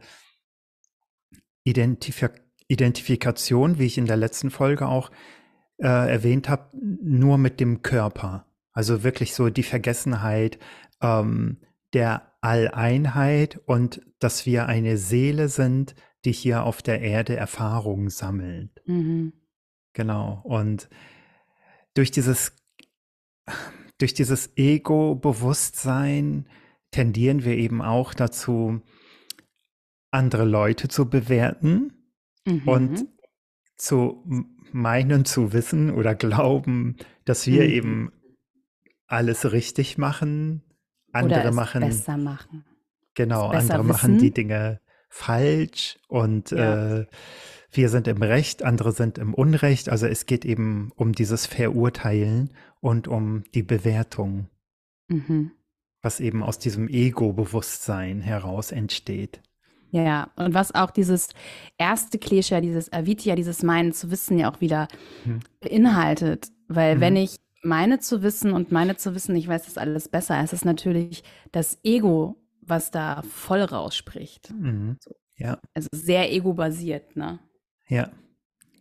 Identif 1.63 2.27
Identifikation, 2.67 3.79
wie 3.79 3.85
ich 3.85 3.97
in 3.97 4.05
der 4.05 4.15
letzten 4.15 4.49
Folge 4.49 4.87
auch 4.87 5.11
äh, 5.77 5.87
erwähnt 5.87 6.47
habe, 6.47 6.69
nur 6.73 7.37
mit 7.37 7.59
dem 7.59 7.81
Körper. 7.81 8.45
Also 8.71 9.03
wirklich 9.03 9.33
so 9.35 9.49
die 9.49 9.63
Vergessenheit 9.63 10.57
ähm, 11.01 11.57
der 11.93 12.33
Alleinheit 12.41 13.59
und 13.65 14.01
dass 14.19 14.45
wir 14.45 14.67
eine 14.67 14.97
Seele 14.97 15.47
sind, 15.49 15.95
die 16.25 16.31
hier 16.31 16.63
auf 16.63 16.81
der 16.81 17.01
Erde 17.01 17.35
Erfahrungen 17.35 18.09
sammelt. 18.09 18.81
Mhm. 18.85 19.33
Genau. 19.93 20.41
Und 20.43 20.89
durch 21.93 22.11
dieses, 22.11 22.55
durch 23.97 24.13
dieses 24.13 24.55
Ego-Bewusstsein 24.55 26.47
tendieren 26.91 27.43
wir 27.43 27.57
eben 27.57 27.81
auch 27.81 28.13
dazu, 28.13 28.81
andere 30.11 30.45
Leute 30.45 30.87
zu 30.89 31.09
bewerten 31.09 31.93
mhm. 32.45 32.67
und 32.67 33.07
zu 33.77 34.23
meinen 34.71 35.25
zu 35.25 35.53
wissen 35.53 35.91
oder 35.91 36.15
glauben, 36.15 36.97
dass 37.25 37.47
wir 37.47 37.63
mhm. 37.63 37.69
eben 37.69 38.11
alles 39.07 39.51
richtig 39.51 39.97
machen. 39.97 40.63
Andere 41.13 41.51
machen 41.51 41.81
besser 41.81 42.17
machen. 42.17 42.65
Genau, 43.13 43.47
andere 43.47 43.79
wissen. 43.79 43.87
machen 43.87 44.17
die 44.17 44.31
Dinge 44.31 44.79
falsch 45.09 45.99
und 46.07 46.51
ja. 46.51 46.99
äh, 46.99 47.05
wir 47.71 47.89
sind 47.89 48.07
im 48.07 48.21
Recht, 48.21 48.63
andere 48.63 48.91
sind 48.91 49.17
im 49.17 49.33
Unrecht. 49.33 49.89
Also 49.89 50.07
es 50.07 50.25
geht 50.25 50.45
eben 50.45 50.91
um 50.95 51.13
dieses 51.13 51.45
Verurteilen 51.45 52.51
und 52.79 53.07
um 53.07 53.43
die 53.53 53.63
Bewertung, 53.63 54.47
mhm. 55.07 55.51
was 56.01 56.19
eben 56.19 56.43
aus 56.43 56.59
diesem 56.59 56.89
Ego-Bewusstsein 56.89 58.21
heraus 58.21 58.71
entsteht. 58.71 59.41
Ja, 59.91 60.31
und 60.37 60.53
was 60.53 60.73
auch 60.73 60.91
dieses 60.91 61.29
erste 61.77 62.17
Klischee, 62.17 62.61
dieses 62.61 62.91
Avitia, 62.93 63.35
dieses 63.35 63.61
Meinen 63.61 63.91
zu 63.91 64.09
wissen 64.09 64.39
ja 64.39 64.51
auch 64.51 64.61
wieder 64.61 64.87
mhm. 65.25 65.41
beinhaltet. 65.59 66.47
Weil 66.67 66.95
mhm. 66.95 67.01
wenn 67.01 67.15
ich 67.17 67.35
meine 67.63 67.99
zu 67.99 68.23
wissen 68.23 68.53
und 68.53 68.71
meine 68.71 68.97
zu 68.97 69.15
wissen, 69.15 69.35
ich 69.35 69.47
weiß 69.47 69.65
das 69.65 69.77
alles 69.77 70.09
besser, 70.09 70.43
ist 70.43 70.53
es 70.53 70.65
natürlich 70.65 71.23
das 71.51 71.79
Ego, 71.83 72.37
was 72.61 72.91
da 72.91 73.21
voll 73.23 73.61
rausspricht. 73.61 74.51
Mhm. 74.51 74.97
Ja. 75.35 75.59
Also 75.73 75.89
sehr 75.91 76.31
ego-basiert, 76.31 77.15
ne? 77.15 77.39
Ja, 77.87 78.11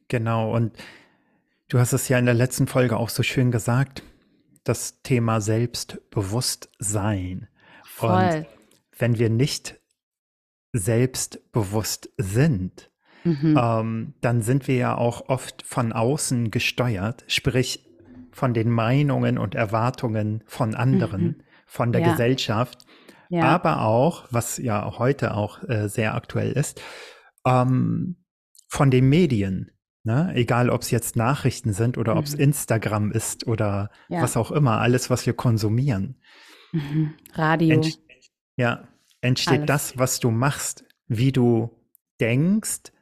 genau. 0.09 0.55
Und 0.55 0.77
du 1.69 1.79
hast 1.79 1.93
es 1.93 2.09
ja 2.09 2.19
in 2.19 2.27
der 2.27 2.35
letzten 2.35 2.67
Folge 2.67 2.97
auch 2.97 3.09
so 3.09 3.23
schön 3.23 3.51
gesagt, 3.51 4.03
das 4.65 5.03
Thema 5.03 5.41
Selbstbewusstsein. 5.41 7.49
Voll. 7.85 8.11
Und 8.11 8.47
wenn 8.99 9.19
wir 9.19 9.31
nicht 9.31 9.81
selbstbewusst 10.73 12.11
sind, 12.19 12.91
mhm. 13.25 13.59
ähm, 13.59 14.15
dann 14.21 14.43
sind 14.43 14.69
wir 14.69 14.77
ja 14.77 14.97
auch 14.97 15.29
oft 15.29 15.63
von 15.63 15.93
außen 15.93 16.51
gesteuert, 16.51 17.25
sprich 17.27 17.90
von 18.33 18.55
den 18.55 18.71
Meinungen 18.71 19.39
und 19.39 19.55
Erwartungen 19.55 20.43
von 20.47 20.75
anderen, 20.75 21.23
mhm. 21.23 21.43
von 21.67 21.93
der 21.93 22.03
ja. 22.03 22.11
Gesellschaft, 22.13 22.87
ja. 23.29 23.45
aber 23.45 23.83
auch, 23.83 24.27
was 24.31 24.59
ja 24.59 24.99
heute 24.99 25.35
auch 25.35 25.63
äh, 25.69 25.89
sehr 25.89 26.15
aktuell 26.15 26.53
ist, 26.53 26.81
ähm, 27.47 28.17
von 28.69 28.91
den 28.91 29.09
Medien. 29.09 29.71
Ne? 30.03 30.33
Egal, 30.35 30.71
ob 30.71 30.83
es 30.83 30.91
jetzt 30.91 31.17
Nachrichten 31.17 31.73
sind 31.73 31.99
oder 31.99 32.13
mhm. 32.15 32.19
ob 32.19 32.25
es 32.25 32.35
Instagram 32.35 33.13
ist 33.13 33.47
oder 33.47 33.91
ja. 34.09 34.23
was 34.23 34.37
auch 34.37 34.51
immer, 34.51 34.81
alles, 34.81 35.11
was 35.11 35.27
wir 35.27 35.35
konsumieren. 35.35 36.21
Mhm. 36.73 37.15
Radio. 37.35 37.75
Ent 37.75 37.99
ja, 38.57 38.89
entsteht 39.21 39.61
alles. 39.61 39.67
das, 39.67 39.99
was 39.99 40.21
du 40.21 40.31
machst, 40.31 40.85
wie 41.07 41.33
du 41.33 41.71
denkst, 42.21 42.93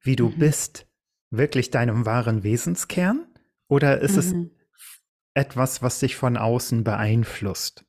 wie 0.00 0.16
du 0.16 0.28
mhm. 0.28 0.38
bist, 0.38 0.86
wirklich 1.30 1.70
deinem 1.70 2.06
wahren 2.06 2.42
Wesenskern? 2.42 3.26
Oder 3.68 4.00
ist 4.00 4.16
es 4.16 4.32
mhm 4.32 4.50
etwas, 5.36 5.82
was 5.82 6.00
dich 6.00 6.16
von 6.16 6.36
außen 6.36 6.82
beeinflusst. 6.82 7.84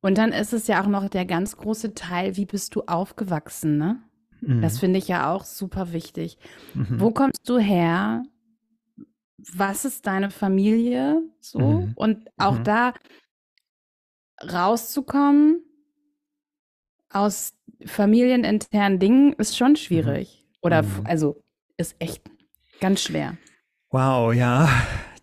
Und 0.00 0.18
dann 0.18 0.32
ist 0.32 0.52
es 0.52 0.66
ja 0.66 0.82
auch 0.82 0.86
noch 0.86 1.08
der 1.08 1.24
ganz 1.24 1.56
große 1.56 1.94
Teil, 1.94 2.36
wie 2.36 2.44
bist 2.44 2.74
du 2.74 2.82
aufgewachsen, 2.82 3.78
ne? 3.78 4.02
Mhm. 4.40 4.60
Das 4.60 4.78
finde 4.78 4.98
ich 4.98 5.08
ja 5.08 5.32
auch 5.32 5.44
super 5.44 5.92
wichtig. 5.92 6.38
Mhm. 6.74 7.00
Wo 7.00 7.10
kommst 7.10 7.48
du 7.48 7.58
her? 7.58 8.22
Was 9.54 9.84
ist 9.84 10.06
deine 10.06 10.30
Familie? 10.30 11.22
So. 11.40 11.58
Mhm. 11.58 11.92
Und 11.94 12.28
auch 12.36 12.58
mhm. 12.58 12.64
da 12.64 12.94
rauszukommen 14.42 15.62
aus 17.10 17.54
familieninternen 17.86 18.98
Dingen 18.98 19.32
ist 19.34 19.56
schon 19.56 19.76
schwierig. 19.76 20.44
Mhm. 20.44 20.58
Oder 20.62 20.82
mhm. 20.82 21.04
also 21.04 21.42
ist 21.76 21.96
echt 21.98 22.22
ganz 22.80 23.02
schwer. 23.02 23.38
Wow, 23.90 24.34
ja. 24.34 24.68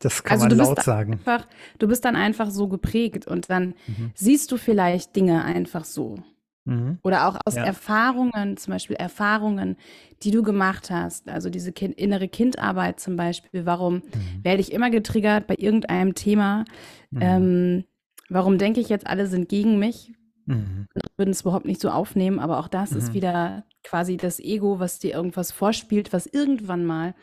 Das 0.01 0.23
kann 0.23 0.41
also 0.41 0.55
man 0.55 0.65
laut 0.65 0.81
sagen. 0.81 1.13
Einfach, 1.13 1.47
du 1.79 1.87
bist 1.87 2.03
dann 2.05 2.15
einfach 2.15 2.49
so 2.49 2.67
geprägt 2.67 3.27
und 3.27 3.49
dann 3.49 3.75
mhm. 3.87 4.11
siehst 4.15 4.51
du 4.51 4.57
vielleicht 4.57 5.15
Dinge 5.15 5.43
einfach 5.43 5.85
so. 5.85 6.17
Mhm. 6.65 6.99
Oder 7.03 7.27
auch 7.27 7.37
aus 7.45 7.55
ja. 7.55 7.65
Erfahrungen, 7.65 8.57
zum 8.57 8.73
Beispiel 8.73 8.95
Erfahrungen, 8.95 9.77
die 10.23 10.31
du 10.31 10.43
gemacht 10.43 10.91
hast, 10.91 11.27
also 11.27 11.49
diese 11.49 11.71
kind, 11.71 11.97
innere 11.97 12.27
Kindarbeit 12.27 12.99
zum 12.99 13.15
Beispiel. 13.15 13.65
Warum 13.65 13.95
mhm. 13.95 14.43
werde 14.43 14.61
ich 14.61 14.71
immer 14.71 14.89
getriggert 14.89 15.47
bei 15.47 15.55
irgendeinem 15.57 16.13
Thema? 16.13 16.65
Mhm. 17.09 17.21
Ähm, 17.21 17.83
warum 18.29 18.57
denke 18.57 18.79
ich 18.79 18.89
jetzt, 18.89 19.07
alle 19.07 19.27
sind 19.27 19.49
gegen 19.49 19.79
mich? 19.79 20.13
Mhm. 20.45 20.87
Würden 21.17 21.31
es 21.31 21.41
überhaupt 21.41 21.65
nicht 21.65 21.81
so 21.81 21.89
aufnehmen, 21.89 22.39
aber 22.39 22.59
auch 22.59 22.67
das 22.67 22.91
ist 22.91 23.09
mhm. 23.09 23.13
wieder 23.13 23.65
quasi 23.83 24.17
das 24.17 24.39
Ego, 24.39 24.79
was 24.79 24.99
dir 24.99 25.13
irgendwas 25.13 25.51
vorspielt, 25.51 26.13
was 26.13 26.27
irgendwann 26.27 26.85
mal 26.85 27.15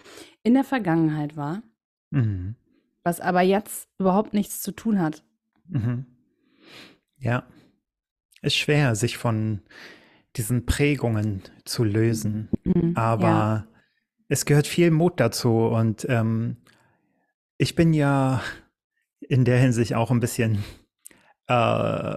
in 0.42 0.54
der 0.54 0.64
Vergangenheit 0.64 1.37
war. 1.37 1.62
Mhm 2.11 2.56
was 3.08 3.20
aber 3.20 3.40
jetzt 3.40 3.88
überhaupt 3.98 4.34
nichts 4.34 4.60
zu 4.60 4.70
tun 4.70 5.00
hat. 5.00 5.24
Mhm. 5.68 6.04
Ja, 7.16 7.44
ist 8.42 8.56
schwer, 8.56 8.94
sich 8.94 9.16
von 9.16 9.62
diesen 10.36 10.66
Prägungen 10.66 11.42
zu 11.64 11.84
lösen, 11.84 12.50
mhm. 12.64 12.92
aber 12.96 13.26
ja. 13.26 13.68
es 14.28 14.44
gehört 14.44 14.66
viel 14.66 14.90
Mut 14.90 15.18
dazu 15.20 15.66
und 15.66 16.06
ähm, 16.10 16.58
ich 17.56 17.74
bin 17.74 17.94
ja 17.94 18.42
in 19.20 19.46
der 19.46 19.58
Hinsicht 19.58 19.94
auch 19.94 20.10
ein 20.10 20.20
bisschen 20.20 20.62
äh, 21.46 22.14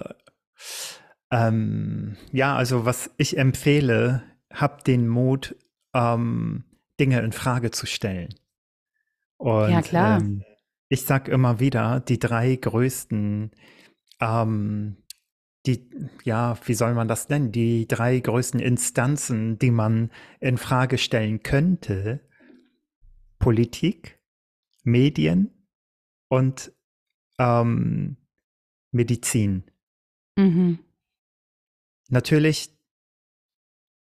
ähm, 1.32 2.18
ja, 2.34 2.58
also 2.58 2.86
was 2.86 3.10
ich 3.16 3.38
empfehle, 3.38 4.24
habt 4.54 4.88
den 4.88 5.08
Mut, 5.08 5.56
ähm, 5.94 6.66
Dinge 7.00 7.22
in 7.22 7.32
Frage 7.32 7.72
zu 7.72 7.86
stellen. 7.86 8.36
Und, 9.38 9.72
ja, 9.72 9.82
klar. 9.82 10.20
Ähm, 10.20 10.44
ich 10.92 11.06
sag 11.06 11.30
immer 11.30 11.62
wieder, 11.62 12.02
die 12.02 12.20
drei 12.20 12.54
größten, 12.54 13.52
ähm, 14.20 14.98
die, 15.66 15.90
ja, 16.26 16.58
wie 16.66 16.74
soll 16.74 16.94
man 16.94 17.08
das 17.08 17.30
nennen? 17.30 17.54
Die 17.54 17.88
drei 17.88 18.20
größten 18.20 18.60
Instanzen, 18.60 19.58
die 19.58 19.72
man 19.72 20.12
in 20.42 20.58
Frage 20.58 20.98
stellen 20.98 21.44
könnte: 21.44 22.20
Politik, 23.40 24.20
Medien 24.84 25.66
und 26.28 26.74
ähm, 27.40 28.18
Medizin. 28.92 29.64
Mhm. 30.36 30.80
Natürlich 32.10 32.78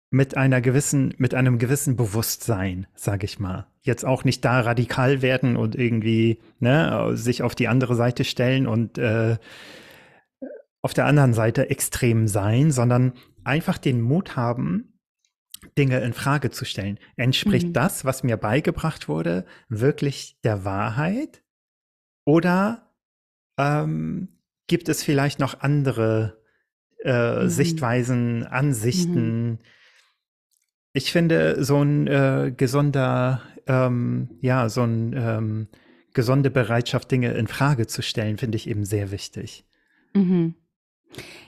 mit 0.09 0.37
einer 0.37 0.61
gewissen, 0.61 1.13
mit 1.17 1.33
einem 1.33 1.57
gewissen 1.57 1.97
Bewusstsein, 1.97 2.87
sage 2.95 3.25
ich 3.25 3.39
mal. 3.39 3.69
Jetzt 3.87 4.05
auch 4.05 4.23
nicht 4.23 4.43
da 4.45 4.59
radikal 4.59 5.21
werden 5.21 5.57
und 5.57 5.75
irgendwie 5.75 6.39
ne, 6.59 7.11
sich 7.13 7.41
auf 7.41 7.55
die 7.55 7.67
andere 7.67 7.95
Seite 7.95 8.23
stellen 8.23 8.67
und 8.67 8.97
äh, 8.97 9.37
auf 10.81 10.93
der 10.93 11.05
anderen 11.05 11.33
Seite 11.33 11.69
extrem 11.69 12.27
sein, 12.27 12.71
sondern 12.71 13.13
einfach 13.43 13.77
den 13.77 14.01
Mut 14.01 14.35
haben, 14.35 14.99
Dinge 15.77 15.99
in 16.01 16.13
Frage 16.13 16.51
zu 16.51 16.65
stellen. 16.65 16.99
Entspricht 17.15 17.69
mhm. 17.69 17.73
das, 17.73 18.05
was 18.05 18.23
mir 18.23 18.37
beigebracht 18.37 19.07
wurde, 19.07 19.45
wirklich 19.69 20.39
der 20.43 20.65
Wahrheit? 20.65 21.41
Oder 22.25 22.93
ähm, 23.57 24.39
gibt 24.67 24.89
es 24.89 25.03
vielleicht 25.03 25.39
noch 25.39 25.61
andere 25.61 26.41
äh, 27.03 27.43
mhm. 27.43 27.49
Sichtweisen, 27.49 28.45
Ansichten, 28.45 29.49
mhm 29.49 29.59
ich 30.97 31.11
finde, 31.11 31.63
so 31.63 31.81
ein 31.81 32.07
äh, 32.07 32.51
gesunder, 32.57 33.43
ähm, 33.67 34.29
ja, 34.41 34.69
so 34.69 34.81
ein 34.83 35.13
ähm, 35.17 35.67
gesunde 36.13 36.49
Bereitschaft, 36.49 37.11
Dinge 37.11 37.33
in 37.33 37.47
Frage 37.47 37.87
zu 37.87 38.01
stellen, 38.01 38.37
finde 38.37 38.55
ich 38.55 38.67
eben 38.67 38.85
sehr 38.85 39.11
wichtig. 39.11 39.65
Mhm. 40.13 40.55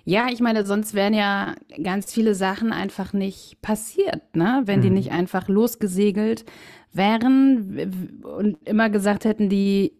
Ja, 0.05 0.27
ich 0.31 0.39
meine, 0.39 0.65
sonst 0.65 0.93
wären 0.93 1.13
ja 1.13 1.55
ganz 1.83 2.13
viele 2.13 2.33
Sachen 2.33 2.71
einfach 2.71 3.13
nicht 3.13 3.61
passiert, 3.61 4.35
ne? 4.35 4.63
Wenn 4.65 4.79
mhm. 4.79 4.83
die 4.83 4.89
nicht 4.91 5.11
einfach 5.11 5.47
losgesegelt 5.47 6.45
wären 6.91 8.21
und 8.23 8.57
immer 8.67 8.89
gesagt 8.89 9.25
hätten, 9.25 9.49
die 9.49 9.93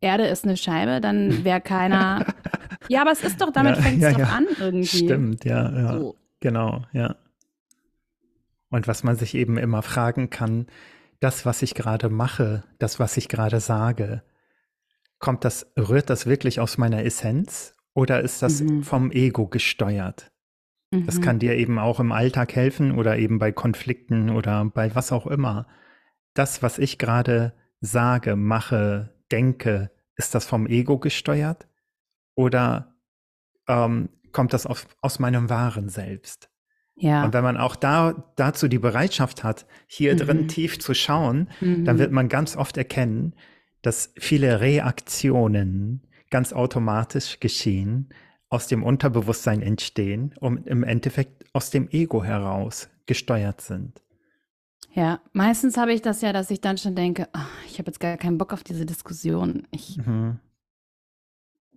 Erde 0.00 0.26
ist 0.26 0.44
eine 0.44 0.56
Scheibe, 0.56 1.00
dann 1.00 1.44
wäre 1.44 1.60
keiner. 1.60 2.26
ja, 2.88 3.02
aber 3.02 3.12
es 3.12 3.22
ist 3.22 3.40
doch, 3.40 3.50
damit 3.50 3.76
ja, 3.76 3.82
fängt 3.82 3.96
es 3.96 4.02
ja, 4.02 4.12
doch 4.12 4.18
ja. 4.18 4.28
an 4.28 4.46
irgendwie. 4.58 4.86
Stimmt, 4.86 5.44
ja, 5.44 5.72
ja. 5.72 5.98
So. 5.98 6.16
Genau, 6.40 6.82
ja. 6.92 7.16
Und 8.68 8.88
was 8.88 9.04
man 9.04 9.16
sich 9.16 9.34
eben 9.34 9.56
immer 9.56 9.82
fragen 9.82 10.28
kann, 10.28 10.66
das, 11.20 11.46
was 11.46 11.62
ich 11.62 11.74
gerade 11.74 12.08
mache, 12.08 12.64
das, 12.78 12.98
was 12.98 13.16
ich 13.16 13.28
gerade 13.28 13.60
sage, 13.60 14.22
kommt 15.18 15.44
das, 15.44 15.72
rührt 15.78 16.10
das 16.10 16.26
wirklich 16.26 16.60
aus 16.60 16.78
meiner 16.78 17.04
Essenz 17.04 17.74
oder 17.94 18.20
ist 18.20 18.42
das 18.42 18.60
mhm. 18.60 18.82
vom 18.82 19.10
Ego 19.10 19.46
gesteuert? 19.46 20.32
Mhm. 20.90 21.06
Das 21.06 21.20
kann 21.20 21.38
dir 21.38 21.56
eben 21.56 21.78
auch 21.78 22.00
im 22.00 22.12
Alltag 22.12 22.54
helfen 22.54 22.98
oder 22.98 23.18
eben 23.18 23.38
bei 23.38 23.52
Konflikten 23.52 24.30
oder 24.30 24.64
bei 24.66 24.94
was 24.94 25.12
auch 25.12 25.26
immer. 25.26 25.66
Das, 26.34 26.62
was 26.62 26.78
ich 26.78 26.98
gerade 26.98 27.54
sage, 27.80 28.36
mache, 28.36 29.14
denke, 29.32 29.90
ist 30.16 30.34
das 30.34 30.46
vom 30.46 30.66
Ego 30.66 30.98
gesteuert 30.98 31.68
oder 32.34 32.94
ähm, 33.68 34.10
kommt 34.32 34.52
das 34.52 34.66
auf, 34.66 34.86
aus 35.00 35.18
meinem 35.18 35.48
wahren 35.48 35.88
Selbst? 35.88 36.50
Ja. 36.96 37.24
Und 37.24 37.34
wenn 37.34 37.44
man 37.44 37.58
auch 37.58 37.76
da, 37.76 38.24
dazu 38.36 38.68
die 38.68 38.78
Bereitschaft 38.78 39.44
hat, 39.44 39.66
hier 39.86 40.14
mhm. 40.14 40.18
drin 40.18 40.48
tief 40.48 40.78
zu 40.78 40.94
schauen, 40.94 41.48
mhm. 41.60 41.84
dann 41.84 41.98
wird 41.98 42.10
man 42.10 42.28
ganz 42.28 42.56
oft 42.56 42.76
erkennen, 42.76 43.34
dass 43.82 44.12
viele 44.18 44.60
Reaktionen 44.60 46.02
ganz 46.30 46.52
automatisch 46.52 47.38
geschehen, 47.38 48.08
aus 48.48 48.66
dem 48.66 48.82
Unterbewusstsein 48.82 49.60
entstehen 49.60 50.34
und 50.40 50.66
im 50.66 50.82
Endeffekt 50.84 51.44
aus 51.52 51.70
dem 51.70 51.88
Ego 51.90 52.24
heraus 52.24 52.88
gesteuert 53.06 53.60
sind. 53.60 54.02
Ja, 54.92 55.20
meistens 55.32 55.76
habe 55.76 55.92
ich 55.92 56.00
das 56.00 56.22
ja, 56.22 56.32
dass 56.32 56.50
ich 56.50 56.60
dann 56.60 56.78
schon 56.78 56.94
denke, 56.94 57.28
oh, 57.34 57.40
ich 57.66 57.78
habe 57.78 57.88
jetzt 57.88 58.00
gar 58.00 58.16
keinen 58.16 58.38
Bock 58.38 58.52
auf 58.52 58.64
diese 58.64 58.86
Diskussion. 58.86 59.66
Ich 59.70 59.98
mhm. 59.98 60.38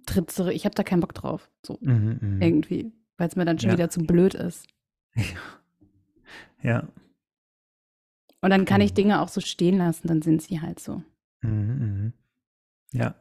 tritt 0.06 0.32
zurück, 0.32 0.54
ich 0.54 0.64
habe 0.64 0.76
da 0.76 0.84
keinen 0.84 1.02
Bock 1.02 1.14
drauf. 1.14 1.50
So 1.66 1.78
mhm, 1.82 2.20
mhm. 2.22 2.42
irgendwie, 2.42 2.94
weil 3.18 3.28
es 3.28 3.36
mir 3.36 3.46
dann 3.46 3.60
schon 3.60 3.72
ja. 3.72 3.76
wieder 3.76 3.90
zu 3.90 4.02
blöd 4.02 4.36
ist. 4.36 4.68
Ja. 6.62 6.88
Und 8.42 8.50
dann 8.52 8.66
kann 8.66 8.82
ich 8.82 8.92
mhm. 8.92 8.96
Dinge 8.96 9.22
auch 9.22 9.30
so 9.30 9.42
stehen 9.42 9.78
lassen, 9.78 10.08
dann 10.08 10.22
sind 10.22 10.42
sie 10.42 10.62
halt 10.62 10.80
so. 10.80 11.04
Mhm, 11.42 11.52
mhm. 11.52 12.14
Ja. 12.92 13.16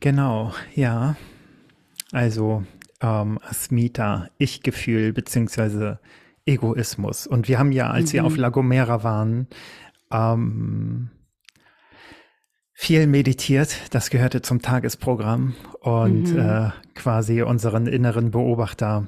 Genau, 0.00 0.52
ja. 0.74 1.16
Also 2.12 2.64
ähm, 3.00 3.38
Asmita, 3.42 4.28
Ich-Gefühl 4.38 5.12
beziehungsweise 5.12 5.98
Egoismus. 6.46 7.26
Und 7.26 7.48
wir 7.48 7.58
haben 7.58 7.72
ja, 7.72 7.90
als 7.90 8.10
mhm. 8.10 8.12
wir 8.14 8.24
auf 8.24 8.36
La 8.36 8.50
Gomera 8.50 9.02
waren, 9.02 9.48
ähm, 10.12 11.10
viel 12.72 13.06
meditiert. 13.06 13.94
Das 13.94 14.10
gehörte 14.10 14.42
zum 14.42 14.60
Tagesprogramm 14.62 15.54
und 15.80 16.32
mhm. 16.32 16.38
äh, 16.38 16.70
quasi 16.94 17.42
unseren 17.42 17.86
inneren 17.86 18.30
Beobachter 18.30 19.06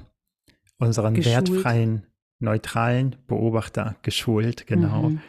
unseren 0.78 1.14
geschult. 1.14 1.50
wertfreien, 1.50 2.06
neutralen 2.38 3.16
Beobachter 3.26 3.96
geschult, 4.02 4.66
genau. 4.66 5.10
Mhm. 5.10 5.20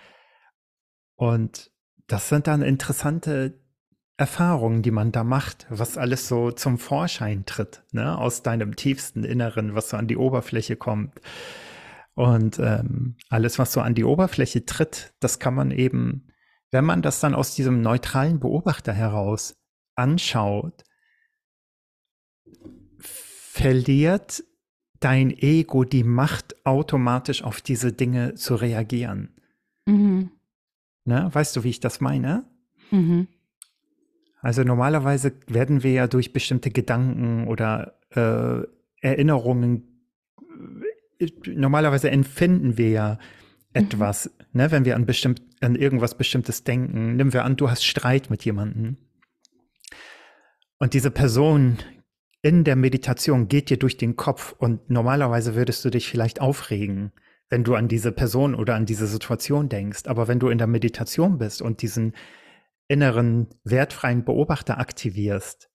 Und 1.15 1.71
das 2.07 2.29
sind 2.29 2.47
dann 2.47 2.61
interessante 2.61 3.59
Erfahrungen, 4.17 4.81
die 4.81 4.91
man 4.91 5.11
da 5.11 5.23
macht, 5.23 5.67
was 5.69 5.97
alles 5.97 6.27
so 6.27 6.51
zum 6.51 6.79
Vorschein 6.79 7.45
tritt, 7.45 7.83
ne? 7.91 8.17
aus 8.17 8.41
deinem 8.41 8.75
tiefsten 8.75 9.23
Inneren, 9.23 9.75
was 9.75 9.89
so 9.89 9.97
an 9.97 10.07
die 10.07 10.17
Oberfläche 10.17 10.75
kommt. 10.75 11.21
Und 12.15 12.57
ähm, 12.57 13.15
alles, 13.29 13.59
was 13.59 13.73
so 13.73 13.81
an 13.81 13.93
die 13.93 14.03
Oberfläche 14.03 14.65
tritt, 14.65 15.13
das 15.19 15.37
kann 15.37 15.53
man 15.53 15.69
eben, 15.69 16.29
wenn 16.71 16.83
man 16.83 17.03
das 17.03 17.19
dann 17.19 17.35
aus 17.35 17.53
diesem 17.53 17.81
neutralen 17.81 18.39
Beobachter 18.39 18.91
heraus 18.91 19.55
anschaut, 19.95 20.83
verliert 22.99 24.43
dein 24.99 25.31
Ego 25.31 25.83
die 25.83 26.03
Macht, 26.03 26.55
automatisch 26.65 27.43
auf 27.43 27.61
diese 27.61 27.93
Dinge 27.93 28.35
zu 28.35 28.55
reagieren. 28.55 29.29
Mhm. 29.85 30.31
Ne? 31.05 31.29
Weißt 31.31 31.55
du, 31.55 31.63
wie 31.63 31.69
ich 31.69 31.79
das 31.79 32.01
meine? 32.01 32.45
Mhm. 32.91 33.27
Also 34.41 34.63
normalerweise 34.63 35.33
werden 35.47 35.83
wir 35.83 35.91
ja 35.91 36.07
durch 36.07 36.33
bestimmte 36.33 36.69
Gedanken 36.69 37.47
oder 37.47 37.99
äh, 38.11 38.65
Erinnerungen, 39.01 40.03
äh, 41.19 41.27
normalerweise 41.47 42.11
empfinden 42.11 42.77
wir 42.77 42.89
ja 42.89 43.13
mhm. 43.13 43.19
etwas, 43.73 44.25
mhm. 44.25 44.61
ne? 44.61 44.71
wenn 44.71 44.85
wir 44.85 44.95
an, 44.95 45.05
bestimmt, 45.05 45.41
an 45.61 45.75
irgendwas 45.75 46.17
Bestimmtes 46.17 46.63
denken. 46.63 47.15
Nehmen 47.15 47.33
wir 47.33 47.45
an, 47.45 47.55
du 47.55 47.69
hast 47.69 47.85
Streit 47.85 48.29
mit 48.29 48.45
jemandem. 48.45 48.97
Und 50.79 50.93
diese 50.93 51.09
Person 51.09 51.77
in 52.41 52.63
der 52.63 52.75
Meditation 52.75 53.47
geht 53.47 53.69
dir 53.69 53.77
durch 53.77 53.97
den 53.97 54.15
Kopf 54.15 54.53
und 54.57 54.89
normalerweise 54.89 55.55
würdest 55.55 55.83
du 55.83 55.89
dich 55.89 56.07
vielleicht 56.07 56.39
aufregen, 56.39 57.11
wenn 57.49 57.63
du 57.63 57.75
an 57.75 57.87
diese 57.87 58.11
Person 58.11 58.55
oder 58.55 58.75
an 58.75 58.85
diese 58.85 59.07
Situation 59.07 59.69
denkst. 59.69 60.03
Aber 60.05 60.27
wenn 60.27 60.39
du 60.39 60.49
in 60.49 60.57
der 60.57 60.67
Meditation 60.67 61.37
bist 61.37 61.61
und 61.61 61.81
diesen 61.81 62.13
inneren 62.87 63.47
wertfreien 63.63 64.23
Beobachter 64.23 64.79
aktivierst, 64.79 65.69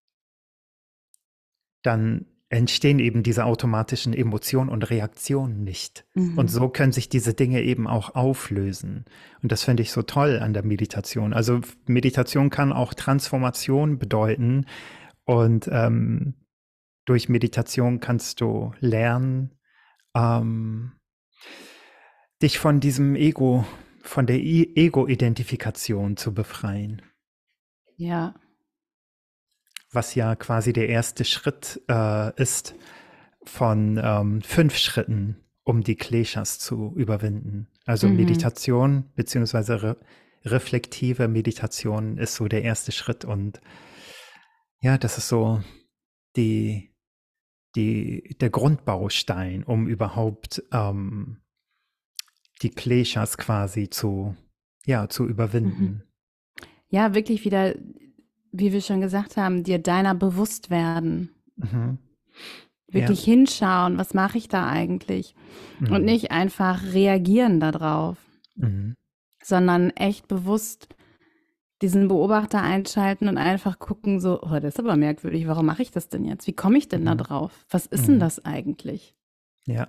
dann 1.83 2.27
entstehen 2.49 2.99
eben 2.99 3.23
diese 3.23 3.47
automatischen 3.47 4.13
Emotionen 4.13 4.69
und 4.69 4.91
Reaktionen 4.91 5.65
nicht. 5.65 6.05
Mhm. 6.15 6.37
Und 6.37 6.49
so 6.49 6.69
können 6.69 6.93
sich 6.93 7.09
diese 7.09 7.33
Dinge 7.33 7.63
eben 7.63 7.87
auch 7.87 8.15
auflösen. 8.15 9.07
Und 9.43 9.51
das 9.51 9.65
finde 9.65 9.83
ich 9.83 9.91
so 9.91 10.03
toll 10.03 10.39
an 10.39 10.53
der 10.53 10.63
Meditation. 10.63 11.33
Also 11.33 11.61
Meditation 11.87 12.51
kann 12.51 12.73
auch 12.73 12.93
Transformation 12.93 13.99
bedeuten. 13.99 14.67
Und 15.25 15.69
ähm, 15.73 16.35
durch 17.05 17.29
Meditation 17.29 18.01
kannst 18.01 18.41
du 18.41 18.73
lernen, 18.81 19.59
ähm, 20.15 20.93
dich 22.41 22.59
von 22.59 22.81
diesem 22.81 23.15
Ego, 23.15 23.65
von 24.03 24.27
der 24.27 24.37
Ego-Identifikation 24.37 26.17
zu 26.17 26.35
befreien. 26.35 27.03
Ja. 27.97 28.35
Was 29.91 30.15
ja 30.15 30.35
quasi 30.37 30.73
der 30.73 30.89
erste 30.89 31.25
Schritt 31.25 31.83
äh, 31.89 32.35
ist 32.41 32.75
von 33.45 34.01
ähm, 34.03 34.43
fünf 34.43 34.77
Schritten, 34.77 35.45
um 35.65 35.83
die 35.83 35.97
Kleshas 35.97 36.59
zu 36.59 36.93
überwinden. 36.97 37.69
Also 37.85 38.09
mhm. 38.09 38.17
Meditation 38.17 39.11
beziehungsweise 39.15 39.83
re 39.83 39.97
reflektive 40.45 41.29
Meditation 41.29 42.19
ist 42.19 42.35
so 42.35 42.49
der 42.49 42.65
erste 42.65 42.91
Schritt 42.91 43.25
und 43.25 43.61
ja, 44.81 44.99
das 44.99 45.19
ist 45.19 45.29
so 45.29 45.63
die 46.35 46.92
die, 47.77 48.37
der 48.41 48.51
Grundbaustein, 48.51 49.65
um 49.65 49.87
überhaupt 49.87 50.63
ähm, 50.73 51.39
die 52.63 52.71
Kleshas 52.71 53.39
quasi 53.39 53.91
zu, 53.91 54.37
ja, 54.85 55.09
zu 55.09 55.27
überwinden. 55.27 55.85
Mhm. 55.85 56.03
Ja, 56.89 57.15
wirklich 57.15 57.45
wieder, 57.45 57.75
wie 58.53 58.73
wir 58.73 58.83
schon 58.83 59.01
gesagt 59.01 59.37
haben, 59.37 59.65
dir 59.65 59.79
deiner 59.79 60.15
bewusst 60.15 60.71
werden. 60.71 61.31
Mhm. 61.57 61.99
Wirklich 62.89 63.27
ja. 63.27 63.33
hinschauen, 63.33 63.97
was 63.97 64.13
mache 64.13 64.37
ich 64.37 64.49
da 64.49 64.69
eigentlich? 64.69 65.35
Mhm. 65.81 65.93
Und 65.93 66.05
nicht 66.05 66.31
einfach 66.31 66.83
reagieren 66.93 67.59
darauf, 67.59 68.19
mhm. 68.55 68.95
sondern 69.43 69.91
echt 69.91 70.29
bewusst 70.29 70.89
diesen 71.83 72.09
Beobachter 72.09 72.63
einschalten 72.63 73.29
und 73.29 73.37
einfach 73.37 73.79
gucken, 73.79 74.21
so, 74.21 74.41
oh, 74.43 74.55
das 74.61 74.75
ist 74.75 74.79
aber 74.79 74.97
merkwürdig, 74.97 75.47
warum 75.47 75.67
mache 75.67 75.83
ich 75.83 75.91
das 75.91 76.09
denn 76.09 76.25
jetzt? 76.25 76.47
Wie 76.47 76.53
komme 76.53 76.79
ich 76.79 76.89
denn 76.89 77.03
mhm. 77.03 77.07
da 77.07 77.15
drauf? 77.17 77.67
Was 77.69 77.87
ist 77.87 78.03
mhm. 78.03 78.13
denn 78.13 78.21
das 78.21 78.45
eigentlich? 78.45 79.15
Ja. 79.67 79.89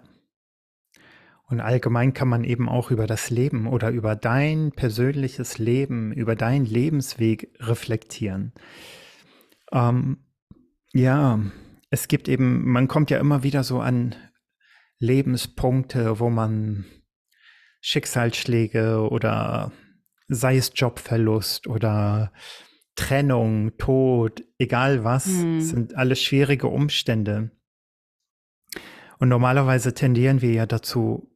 Und 1.48 1.62
allgemein 1.62 2.14
kann 2.14 2.28
man 2.28 2.44
eben 2.44 2.68
auch 2.68 2.90
über 2.90 3.06
das 3.06 3.30
Leben 3.30 3.68
oder 3.68 3.92
über 3.92 4.16
dein 4.16 4.72
persönliches 4.72 5.60
Leben, 5.60 6.12
über 6.12 6.36
deinen 6.36 6.66
Lebensweg 6.66 7.54
reflektieren. 7.60 8.54
Ähm, 9.72 10.18
ja, 10.94 11.40
es 11.90 12.08
gibt 12.08 12.28
eben, 12.28 12.68
man 12.68 12.88
kommt 12.88 13.12
ja 13.12 13.20
immer 13.20 13.44
wieder 13.44 13.64
so 13.64 13.80
an 13.82 14.16
Lebenspunkte, 15.00 16.20
wo 16.20 16.30
man 16.30 16.86
Schicksalsschläge 17.82 19.08
oder 19.10 19.72
sei 20.28 20.58
es 20.58 20.72
Jobverlust 20.76 21.68
oder 21.68 22.32
Trennung, 22.96 23.78
Tod, 23.78 24.44
egal 24.58 25.04
was, 25.04 25.26
hm. 25.26 25.62
sind 25.62 25.96
alles 25.96 26.22
schwierige 26.22 26.68
Umstände. 26.68 27.52
Und 29.20 29.30
normalerweise 29.30 29.94
tendieren 29.94 30.42
wir 30.42 30.52
ja 30.52 30.66
dazu, 30.66 31.34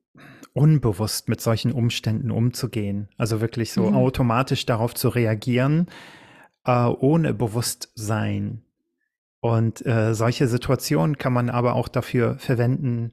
unbewusst 0.57 1.29
mit 1.29 1.39
solchen 1.39 1.71
Umständen 1.71 2.31
umzugehen. 2.31 3.09
Also 3.17 3.41
wirklich 3.41 3.71
so 3.71 3.89
mhm. 3.89 3.95
automatisch 3.95 4.65
darauf 4.65 4.95
zu 4.95 5.09
reagieren, 5.09 5.87
äh, 6.65 6.85
ohne 6.85 7.33
Bewusstsein. 7.33 8.63
Und 9.39 9.85
äh, 9.85 10.15
solche 10.15 10.47
Situationen 10.47 11.17
kann 11.17 11.31
man 11.31 11.49
aber 11.49 11.75
auch 11.75 11.87
dafür 11.87 12.39
verwenden, 12.39 13.11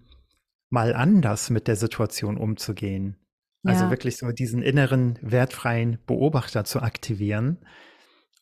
mal 0.70 0.94
anders 0.94 1.50
mit 1.50 1.68
der 1.68 1.76
Situation 1.76 2.38
umzugehen. 2.38 3.16
Also 3.70 3.90
wirklich 3.90 4.16
so 4.18 4.30
diesen 4.30 4.62
inneren 4.62 5.18
wertfreien 5.22 5.98
Beobachter 6.06 6.64
zu 6.64 6.80
aktivieren. 6.82 7.58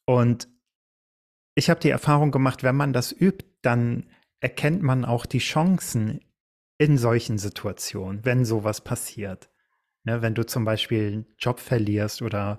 Und 0.04 0.48
ich 1.54 1.70
habe 1.70 1.80
die 1.80 1.90
Erfahrung 1.90 2.30
gemacht, 2.30 2.62
wenn 2.62 2.76
man 2.76 2.92
das 2.92 3.12
übt, 3.12 3.44
dann 3.62 4.11
erkennt 4.40 4.82
man 4.82 5.04
auch 5.04 5.26
die 5.26 5.38
Chancen 5.38 6.20
in 6.78 6.98
solchen 6.98 7.38
Situationen, 7.38 8.24
wenn 8.24 8.44
sowas 8.44 8.80
passiert. 8.80 9.50
Ne, 10.04 10.20
wenn 10.20 10.35
du 10.35 10.44
zum 10.44 10.64
Beispiel 10.64 11.06
einen 11.06 11.26
Job 11.38 11.61
verlierst 11.61 12.22
oder 12.22 12.58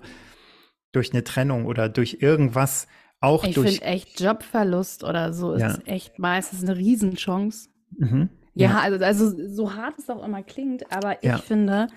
durch 0.92 1.12
eine 1.12 1.24
Trennung 1.24 1.66
oder 1.66 1.90
durch 1.90 2.18
irgendwas 2.20 2.86
auch 3.20 3.44
ich 3.44 3.54
durch. 3.54 3.66
Ich 3.66 3.78
finde 3.80 3.90
echt 3.90 4.20
Jobverlust 4.20 5.04
oder 5.04 5.34
so 5.34 5.52
ist 5.52 5.60
ja. 5.60 5.78
echt 5.84 6.18
meistens 6.18 6.62
eine 6.62 6.76
Riesenchance. 6.76 7.68
Mhm. 7.98 8.30
Ja, 8.54 8.70
ja, 8.70 8.78
also, 8.80 9.04
also 9.04 9.48
so 9.48 9.74
hart 9.74 9.98
es 9.98 10.08
auch 10.08 10.24
immer 10.24 10.42
klingt, 10.42 10.90
aber 10.90 11.22
ich 11.22 11.28
ja. 11.28 11.38
finde, 11.38 11.88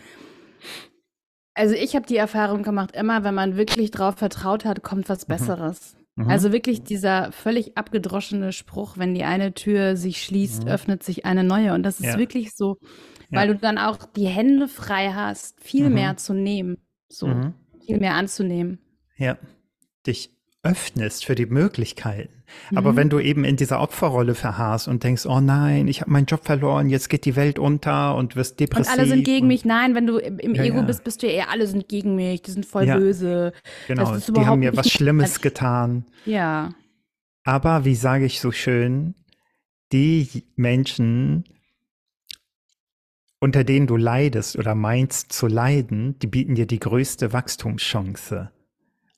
also 1.53 1.73
ich 1.73 1.95
habe 1.95 2.05
die 2.05 2.17
Erfahrung 2.17 2.63
gemacht, 2.63 2.95
immer 2.95 3.23
wenn 3.23 3.33
man 3.33 3.57
wirklich 3.57 3.91
drauf 3.91 4.15
vertraut 4.15 4.63
hat, 4.63 4.83
kommt 4.83 5.09
was 5.09 5.27
mhm. 5.27 5.33
Besseres. 5.33 5.97
Mhm. 6.15 6.29
Also 6.29 6.51
wirklich 6.51 6.83
dieser 6.83 7.31
völlig 7.31 7.77
abgedroschene 7.77 8.51
Spruch, 8.51 8.97
wenn 8.97 9.13
die 9.13 9.23
eine 9.23 9.53
Tür 9.53 9.95
sich 9.95 10.23
schließt, 10.23 10.65
mhm. 10.65 10.69
öffnet 10.69 11.03
sich 11.03 11.25
eine 11.25 11.43
neue. 11.43 11.73
Und 11.73 11.83
das 11.83 11.99
ist 11.99 12.07
ja. 12.07 12.17
wirklich 12.17 12.55
so, 12.55 12.77
weil 13.29 13.47
ja. 13.47 13.53
du 13.53 13.59
dann 13.59 13.77
auch 13.77 13.97
die 14.15 14.27
Hände 14.27 14.67
frei 14.67 15.11
hast, 15.13 15.59
viel 15.61 15.89
mhm. 15.89 15.95
mehr 15.95 16.17
zu 16.17 16.33
nehmen, 16.33 16.77
so 17.09 17.27
mhm. 17.27 17.53
viel 17.85 17.99
mehr 17.99 18.15
anzunehmen. 18.15 18.79
Ja, 19.15 19.37
dich 20.05 20.35
öffnest 20.63 21.25
für 21.25 21.35
die 21.35 21.45
Möglichkeiten. 21.45 22.36
Mhm. 22.71 22.77
Aber 22.77 22.95
wenn 22.95 23.09
du 23.09 23.19
eben 23.19 23.43
in 23.43 23.55
dieser 23.55 23.79
Opferrolle 23.79 24.35
verharrst 24.35 24.87
und 24.87 25.03
denkst, 25.03 25.25
oh 25.25 25.39
nein, 25.39 25.87
ich 25.87 26.01
habe 26.01 26.11
meinen 26.11 26.25
Job 26.25 26.45
verloren, 26.45 26.89
jetzt 26.89 27.09
geht 27.09 27.25
die 27.25 27.35
Welt 27.35 27.59
unter 27.59 28.15
und 28.15 28.35
wirst 28.35 28.59
depressiv. 28.59 28.93
Und 28.93 28.99
alle 28.99 29.07
sind 29.07 29.23
gegen 29.23 29.47
mich. 29.47 29.65
Nein, 29.65 29.95
wenn 29.95 30.07
du 30.07 30.17
im 30.17 30.55
ja, 30.55 30.63
Ego 30.63 30.77
ja. 30.77 30.83
bist, 30.83 31.03
bist 31.03 31.23
du 31.23 31.27
eher, 31.27 31.49
alle 31.49 31.67
sind 31.67 31.87
gegen 31.87 32.15
mich, 32.15 32.41
die 32.41 32.51
sind 32.51 32.65
voll 32.65 32.85
ja. 32.85 32.97
böse. 32.97 33.53
Genau, 33.87 34.17
die 34.17 34.45
haben 34.45 34.59
mir 34.59 34.75
was 34.75 34.89
Schlimmes 34.91 35.41
getan. 35.41 36.05
Ja. 36.25 36.73
Aber 37.43 37.85
wie 37.85 37.95
sage 37.95 38.25
ich 38.25 38.39
so 38.41 38.51
schön, 38.51 39.15
die 39.91 40.43
Menschen, 40.55 41.45
unter 43.39 43.63
denen 43.63 43.87
du 43.87 43.95
leidest 43.95 44.57
oder 44.57 44.75
meinst 44.75 45.31
zu 45.31 45.47
leiden, 45.47 46.19
die 46.19 46.27
bieten 46.27 46.55
dir 46.55 46.65
die 46.65 46.79
größte 46.79 47.33
Wachstumschance. 47.33 48.51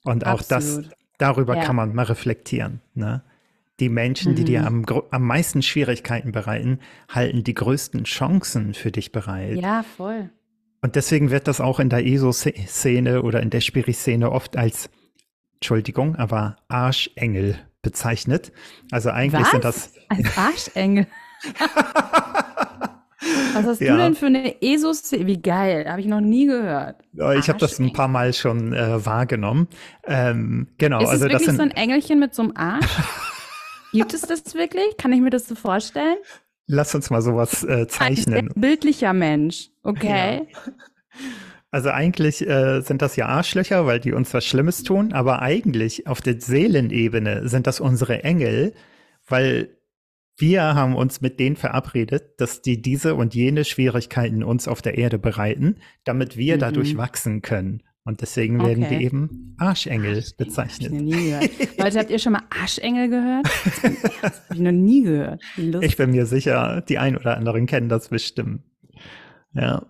Und 0.03 0.25
auch 0.25 0.39
Absolut. 0.39 0.85
das 0.85 0.98
Darüber 1.19 1.55
ja. 1.55 1.63
kann 1.63 1.75
man 1.75 1.93
mal 1.93 2.05
reflektieren. 2.05 2.81
Ne? 2.95 3.21
Die 3.79 3.89
Menschen, 3.89 4.31
mhm. 4.31 4.35
die 4.37 4.43
dir 4.45 4.61
mhm. 4.61 4.85
am, 4.87 5.03
am 5.11 5.23
meisten 5.23 5.61
Schwierigkeiten 5.61 6.31
bereiten, 6.31 6.79
halten 7.07 7.43
die 7.43 7.53
größten 7.53 8.05
Chancen 8.05 8.73
für 8.73 8.91
dich 8.91 9.11
bereit. 9.11 9.57
Ja, 9.57 9.83
voll. 9.83 10.31
Und 10.81 10.95
deswegen 10.95 11.29
wird 11.29 11.47
das 11.47 11.59
auch 11.61 11.79
in 11.79 11.89
der 11.89 12.05
ESO-Szene 12.05 13.21
oder 13.21 13.41
in 13.41 13.49
der 13.49 13.61
Spiri-Szene 13.61 14.31
oft 14.31 14.57
als, 14.57 14.89
Entschuldigung, 15.55 16.15
aber 16.15 16.55
Arschengel 16.69 17.59
bezeichnet. 17.81 18.53
Also 18.89 19.09
eigentlich 19.09 19.43
Was? 19.43 19.51
sind 19.51 19.63
das. 19.65 19.93
Als 20.07 20.37
Arschengel. 20.37 21.07
Was 23.53 23.65
hast 23.65 23.81
ja. 23.81 23.93
du 23.93 24.01
denn 24.01 24.15
für 24.15 24.27
eine 24.27 24.61
ESO-Szene? 24.61 25.27
Wie 25.27 25.41
geil, 25.41 25.85
habe 25.89 26.01
ich 26.01 26.07
noch 26.07 26.21
nie 26.21 26.45
gehört. 26.45 27.03
Ich 27.37 27.49
habe 27.49 27.59
das 27.59 27.79
ein 27.79 27.91
paar 27.91 28.07
Mal 28.07 28.33
schon 28.33 28.73
äh, 28.73 29.05
wahrgenommen. 29.05 29.67
Ähm, 30.05 30.67
genau. 30.77 31.01
Ist 31.01 31.09
also 31.09 31.25
es 31.25 31.31
wirklich 31.31 31.47
das 31.47 31.55
sind, 31.55 31.57
so 31.57 31.63
ein 31.63 31.71
Engelchen 31.71 32.19
mit 32.19 32.33
so 32.33 32.43
einem 32.43 32.53
Arsch? 32.55 32.85
Gibt 33.91 34.13
es 34.13 34.21
das 34.21 34.53
wirklich? 34.53 34.97
Kann 34.97 35.11
ich 35.11 35.19
mir 35.19 35.31
das 35.31 35.47
so 35.47 35.55
vorstellen? 35.55 36.17
Lass 36.67 36.93
uns 36.93 37.09
mal 37.09 37.21
sowas 37.21 37.63
äh, 37.63 37.87
zeichnen. 37.87 38.51
Ein 38.55 38.61
bildlicher 38.61 39.13
Mensch, 39.13 39.69
okay. 39.83 40.47
Ja. 40.51 40.73
Also 41.71 41.89
eigentlich 41.89 42.47
äh, 42.47 42.81
sind 42.81 43.01
das 43.01 43.15
ja 43.15 43.27
Arschlöcher, 43.27 43.85
weil 43.85 43.99
die 43.99 44.13
uns 44.13 44.33
was 44.33 44.45
Schlimmes 44.45 44.83
tun, 44.83 45.13
aber 45.13 45.41
eigentlich 45.41 46.07
auf 46.07 46.21
der 46.21 46.39
Seelenebene 46.39 47.47
sind 47.47 47.67
das 47.67 47.79
unsere 47.79 48.23
Engel, 48.23 48.73
weil 49.27 49.69
wir 50.39 50.61
haben 50.63 50.95
uns 50.95 51.21
mit 51.21 51.39
denen 51.39 51.55
verabredet, 51.55 52.39
dass 52.39 52.61
die 52.61 52.81
diese 52.81 53.15
und 53.15 53.35
jene 53.35 53.65
Schwierigkeiten 53.65 54.43
uns 54.43 54.67
auf 54.67 54.81
der 54.81 54.97
Erde 54.97 55.19
bereiten, 55.19 55.77
damit 56.03 56.37
wir 56.37 56.55
mhm. 56.55 56.59
dadurch 56.59 56.97
wachsen 56.97 57.41
können. 57.41 57.83
Und 58.05 58.21
deswegen 58.21 58.59
werden 58.59 58.85
okay. 58.85 58.97
die 58.97 59.05
eben 59.05 59.55
Arschengel 59.59 60.23
bezeichnet. 60.37 60.91
Hab 60.91 60.99
ich 60.99 61.01
noch 61.01 61.15
nie 61.15 61.25
gehört. 61.25 61.77
Leute, 61.77 61.99
habt 61.99 62.09
ihr 62.09 62.19
schon 62.19 62.33
mal 62.33 62.43
Arschengel 62.49 63.09
gehört? 63.09 63.45
Das 64.21 64.41
habe 64.41 64.55
ich 64.55 64.59
noch 64.59 64.71
nie 64.71 65.03
gehört. 65.03 65.41
Ich 65.81 65.97
bin 65.97 66.11
mir 66.11 66.25
sicher, 66.25 66.81
die 66.81 66.97
ein 66.97 67.17
oder 67.17 67.37
anderen 67.37 67.67
kennen 67.67 67.89
das 67.89 68.09
bestimmt. 68.09 68.63
Ja. 69.53 69.85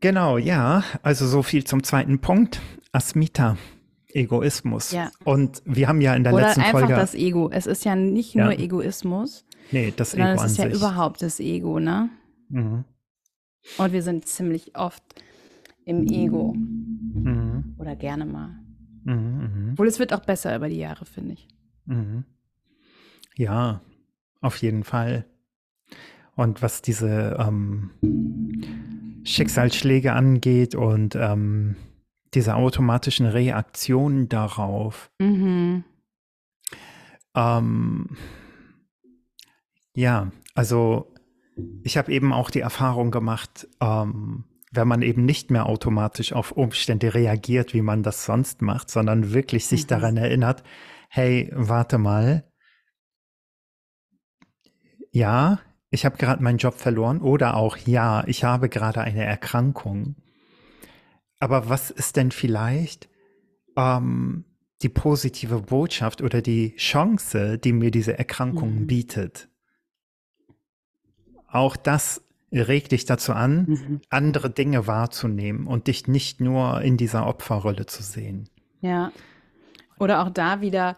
Genau, 0.00 0.38
ja. 0.38 0.84
Also 1.02 1.26
so 1.26 1.42
viel 1.42 1.64
zum 1.64 1.82
zweiten 1.82 2.20
Punkt. 2.20 2.60
Asmita. 2.92 3.56
Egoismus. 4.12 4.92
Ja. 4.92 5.10
Und 5.24 5.62
wir 5.64 5.88
haben 5.88 6.00
ja 6.00 6.14
in 6.14 6.24
der 6.24 6.32
Oder 6.32 6.46
letzten 6.46 6.60
einfach 6.60 6.80
Folge. 6.80 6.94
das 6.94 7.14
Ego. 7.14 7.50
Es 7.50 7.66
ist 7.66 7.84
ja 7.84 7.94
nicht 7.94 8.34
nur 8.34 8.52
ja. 8.52 8.58
Egoismus. 8.58 9.44
Nee, 9.70 9.92
das 9.96 10.14
Ego 10.14 10.24
es 10.24 10.44
ist 10.52 10.58
ja 10.58 10.64
sich. 10.64 10.74
überhaupt 10.74 11.22
das 11.22 11.40
Ego, 11.40 11.78
ne? 11.78 12.08
Mhm. 12.48 12.84
Und 13.76 13.92
wir 13.92 14.02
sind 14.02 14.26
ziemlich 14.26 14.76
oft 14.76 15.02
im 15.84 16.06
Ego. 16.06 16.54
Mhm. 16.54 17.74
Oder 17.78 17.96
gerne 17.96 18.24
mal. 18.24 18.58
Mhm, 19.04 19.14
mhm, 19.14 19.68
Obwohl 19.72 19.88
es 19.88 19.98
wird 19.98 20.12
auch 20.12 20.24
besser 20.24 20.54
über 20.56 20.68
die 20.68 20.78
Jahre, 20.78 21.04
finde 21.04 21.34
ich. 21.34 21.48
Mhm. 21.86 22.24
Ja, 23.36 23.80
auf 24.40 24.56
jeden 24.56 24.84
Fall. 24.84 25.24
Und 26.34 26.62
was 26.62 26.82
diese 26.82 27.36
ähm, 27.38 27.90
Schicksalsschläge 29.24 30.12
angeht 30.12 30.74
und 30.74 31.14
ähm, 31.16 31.76
diese 32.34 32.54
automatischen 32.54 33.26
Reaktionen 33.26 34.28
darauf. 34.28 35.10
Mhm. 35.18 35.84
Ähm, 37.34 38.16
ja, 39.94 40.30
also 40.54 41.12
ich 41.82 41.96
habe 41.96 42.12
eben 42.12 42.32
auch 42.32 42.50
die 42.50 42.60
Erfahrung 42.60 43.10
gemacht, 43.10 43.68
ähm, 43.80 44.44
wenn 44.70 44.88
man 44.88 45.02
eben 45.02 45.24
nicht 45.24 45.50
mehr 45.50 45.66
automatisch 45.66 46.32
auf 46.32 46.52
Umstände 46.52 47.14
reagiert, 47.14 47.74
wie 47.74 47.82
man 47.82 48.02
das 48.02 48.24
sonst 48.24 48.62
macht, 48.62 48.90
sondern 48.90 49.32
wirklich 49.32 49.66
sich 49.66 49.84
mhm. 49.84 49.88
daran 49.88 50.16
erinnert, 50.16 50.62
hey, 51.08 51.50
warte 51.54 51.98
mal, 51.98 52.44
ja, 55.10 55.60
ich 55.90 56.04
habe 56.04 56.18
gerade 56.18 56.42
meinen 56.42 56.58
Job 56.58 56.74
verloren 56.74 57.20
oder 57.20 57.56
auch 57.56 57.76
ja, 57.78 58.22
ich 58.26 58.44
habe 58.44 58.68
gerade 58.68 59.00
eine 59.00 59.24
Erkrankung. 59.24 60.16
Aber 61.40 61.68
was 61.68 61.90
ist 61.90 62.16
denn 62.16 62.30
vielleicht 62.30 63.08
ähm, 63.76 64.44
die 64.82 64.88
positive 64.88 65.60
Botschaft 65.60 66.22
oder 66.22 66.42
die 66.42 66.74
Chance, 66.76 67.58
die 67.58 67.72
mir 67.72 67.90
diese 67.90 68.18
Erkrankung 68.18 68.80
mhm. 68.80 68.86
bietet? 68.86 69.48
Auch 71.46 71.76
das 71.76 72.22
regt 72.52 72.92
dich 72.92 73.04
dazu 73.04 73.32
an, 73.32 73.64
mhm. 73.68 74.00
andere 74.10 74.50
Dinge 74.50 74.86
wahrzunehmen 74.86 75.66
und 75.66 75.86
dich 75.86 76.08
nicht 76.08 76.40
nur 76.40 76.80
in 76.82 76.96
dieser 76.96 77.26
Opferrolle 77.26 77.86
zu 77.86 78.02
sehen. 78.02 78.48
Ja. 78.80 79.12
Oder 79.98 80.22
auch 80.22 80.30
da 80.30 80.60
wieder, 80.60 80.96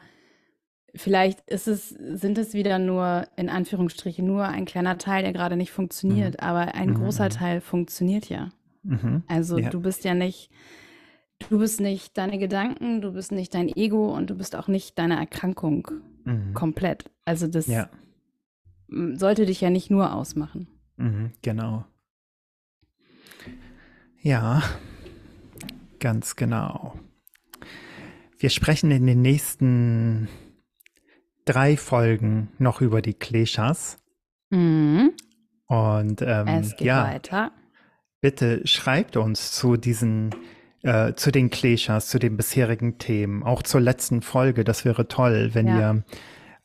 vielleicht 0.94 1.40
ist 1.48 1.66
es, 1.66 1.88
sind 1.88 2.38
es 2.38 2.54
wieder 2.54 2.78
nur, 2.78 3.26
in 3.36 3.48
Anführungsstrichen, 3.48 4.26
nur 4.26 4.44
ein 4.44 4.64
kleiner 4.64 4.98
Teil, 4.98 5.22
der 5.22 5.32
gerade 5.32 5.56
nicht 5.56 5.72
funktioniert, 5.72 6.40
mhm. 6.40 6.46
aber 6.46 6.74
ein 6.74 6.94
großer 6.94 7.26
mhm. 7.26 7.30
Teil 7.30 7.60
funktioniert 7.60 8.28
ja. 8.28 8.50
Mhm. 8.82 9.22
Also 9.28 9.58
ja. 9.58 9.70
du 9.70 9.80
bist 9.80 10.04
ja 10.04 10.14
nicht, 10.14 10.50
du 11.48 11.58
bist 11.58 11.80
nicht 11.80 12.16
deine 12.16 12.38
Gedanken, 12.38 13.00
du 13.00 13.12
bist 13.12 13.32
nicht 13.32 13.54
dein 13.54 13.68
Ego 13.68 14.14
und 14.14 14.30
du 14.30 14.34
bist 14.34 14.56
auch 14.56 14.68
nicht 14.68 14.98
deine 14.98 15.16
Erkrankung 15.16 15.88
mhm. 16.24 16.54
komplett. 16.54 17.10
Also 17.24 17.46
das 17.46 17.66
ja. 17.66 17.88
sollte 18.88 19.46
dich 19.46 19.60
ja 19.60 19.70
nicht 19.70 19.90
nur 19.90 20.14
ausmachen. 20.14 20.68
Mhm, 20.96 21.32
genau. 21.42 21.84
Ja, 24.22 24.62
ganz 25.98 26.36
genau. 26.36 26.98
Wir 28.38 28.50
sprechen 28.50 28.90
in 28.90 29.06
den 29.06 29.22
nächsten 29.22 30.28
drei 31.44 31.76
Folgen 31.76 32.48
noch 32.58 32.80
über 32.80 33.02
die 33.02 33.14
Kleshas. 33.14 33.98
Mhm. 34.50 35.12
Und 35.66 36.22
ähm, 36.22 36.48
es 36.48 36.76
geht 36.76 36.86
ja, 36.86 37.04
weiter. 37.04 37.52
Bitte 38.20 38.66
schreibt 38.66 39.16
uns 39.16 39.52
zu 39.52 39.76
diesen, 39.76 40.30
äh, 40.82 41.14
zu 41.14 41.30
den 41.30 41.50
Kleshas, 41.50 42.08
zu 42.08 42.18
den 42.18 42.36
bisherigen 42.36 42.98
Themen, 42.98 43.42
auch 43.42 43.62
zur 43.62 43.80
letzten 43.80 44.22
Folge. 44.22 44.64
Das 44.64 44.84
wäre 44.84 45.08
toll, 45.08 45.50
wenn 45.52 45.66
ja. 45.66 45.78
ihr 45.78 46.04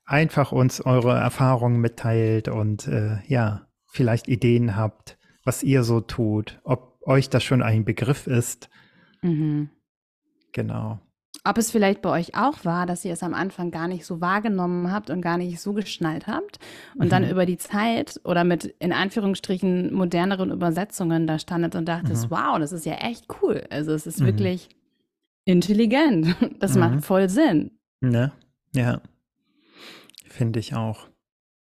einfach 0.05 0.51
uns 0.51 0.81
eure 0.81 1.17
Erfahrungen 1.17 1.79
mitteilt 1.79 2.47
und 2.47 2.87
äh, 2.87 3.19
ja, 3.27 3.67
vielleicht 3.87 4.27
Ideen 4.27 4.75
habt 4.75 5.17
was 5.45 5.63
ihr 5.63 5.83
so 5.83 6.01
tut, 6.01 6.59
ob 6.63 6.99
euch 7.03 7.29
das 7.29 7.43
schon 7.43 7.61
ein 7.61 7.85
Begriff 7.85 8.27
ist. 8.27 8.69
Mhm. 9.21 9.69
Genau. 10.51 10.99
Ob 11.47 11.60
es 11.60 11.69
vielleicht 11.69 12.01
bei 12.01 12.10
euch 12.10 12.36
auch 12.36 12.65
war, 12.65 12.88
dass 12.88 13.05
ihr 13.05 13.13
es 13.13 13.21
am 13.21 13.36
Anfang 13.36 13.69
gar 13.69 13.88
nicht 13.88 14.03
so 14.03 14.19
wahrgenommen 14.19 14.91
habt 14.91 15.12
und 15.12 15.21
gar 15.21 15.38
nicht 15.38 15.62
so 15.62 15.73
geschnallt 15.73 16.25
habt 16.25 16.58
und 16.95 17.05
mhm. 17.05 17.10
dann 17.10 17.29
über 17.29 17.45
die 17.45 17.58
Zeit 17.58 18.19
oder 18.23 18.43
mit 18.43 18.65
in 18.79 18.91
Anführungsstrichen 18.91 19.93
moderneren 19.93 20.49
Übersetzungen 20.51 21.27
da 21.27 21.38
standet 21.38 21.75
und 21.75 21.86
dachtet, 21.86 22.17
mhm. 22.17 22.31
wow, 22.31 22.58
das 22.58 22.71
ist 22.71 22.86
ja 22.88 22.95
echt 22.95 23.27
cool. 23.41 23.63
Also 23.69 23.93
es 23.93 24.08
ist 24.08 24.21
mhm. 24.21 24.25
wirklich 24.25 24.69
intelligent. 25.45 26.36
Das 26.60 26.75
macht 26.75 26.95
mhm. 26.95 27.01
voll 27.01 27.29
Sinn. 27.29 27.71
Ne? 28.01 28.31
Ja. 28.73 29.01
Finde 30.27 30.60
ich 30.60 30.73
auch. 30.73 31.08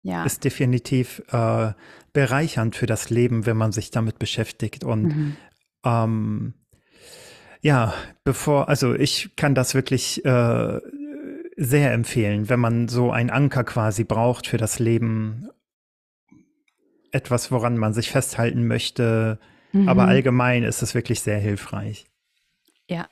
Ja. 0.02 0.24
Ist 0.24 0.44
definitiv 0.44 1.22
äh, 1.32 1.72
bereichernd 2.14 2.76
für 2.76 2.86
das 2.86 3.10
Leben, 3.10 3.44
wenn 3.44 3.56
man 3.58 3.72
sich 3.72 3.90
damit 3.90 4.18
beschäftigt 4.18 4.84
und 4.84 5.02
mhm. 5.02 5.36
ähm, 5.84 6.54
ja, 7.60 7.94
bevor, 8.24 8.68
also 8.68 8.94
ich 8.94 9.34
kann 9.36 9.54
das 9.54 9.74
wirklich 9.74 10.24
äh, 10.24 10.80
sehr 11.56 11.92
empfehlen, 11.92 12.48
wenn 12.48 12.60
man 12.60 12.88
so 12.88 13.10
einen 13.10 13.30
Anker 13.30 13.64
quasi 13.64 14.04
braucht 14.04 14.46
für 14.46 14.58
das 14.58 14.78
Leben, 14.78 15.48
etwas, 17.12 17.50
woran 17.50 17.78
man 17.78 17.94
sich 17.94 18.10
festhalten 18.10 18.66
möchte. 18.66 19.38
Mhm. 19.72 19.88
Aber 19.88 20.06
allgemein 20.06 20.62
ist 20.62 20.82
es 20.82 20.94
wirklich 20.94 21.20
sehr 21.20 21.38
hilfreich. 21.38 22.06
Ja. 22.88 23.08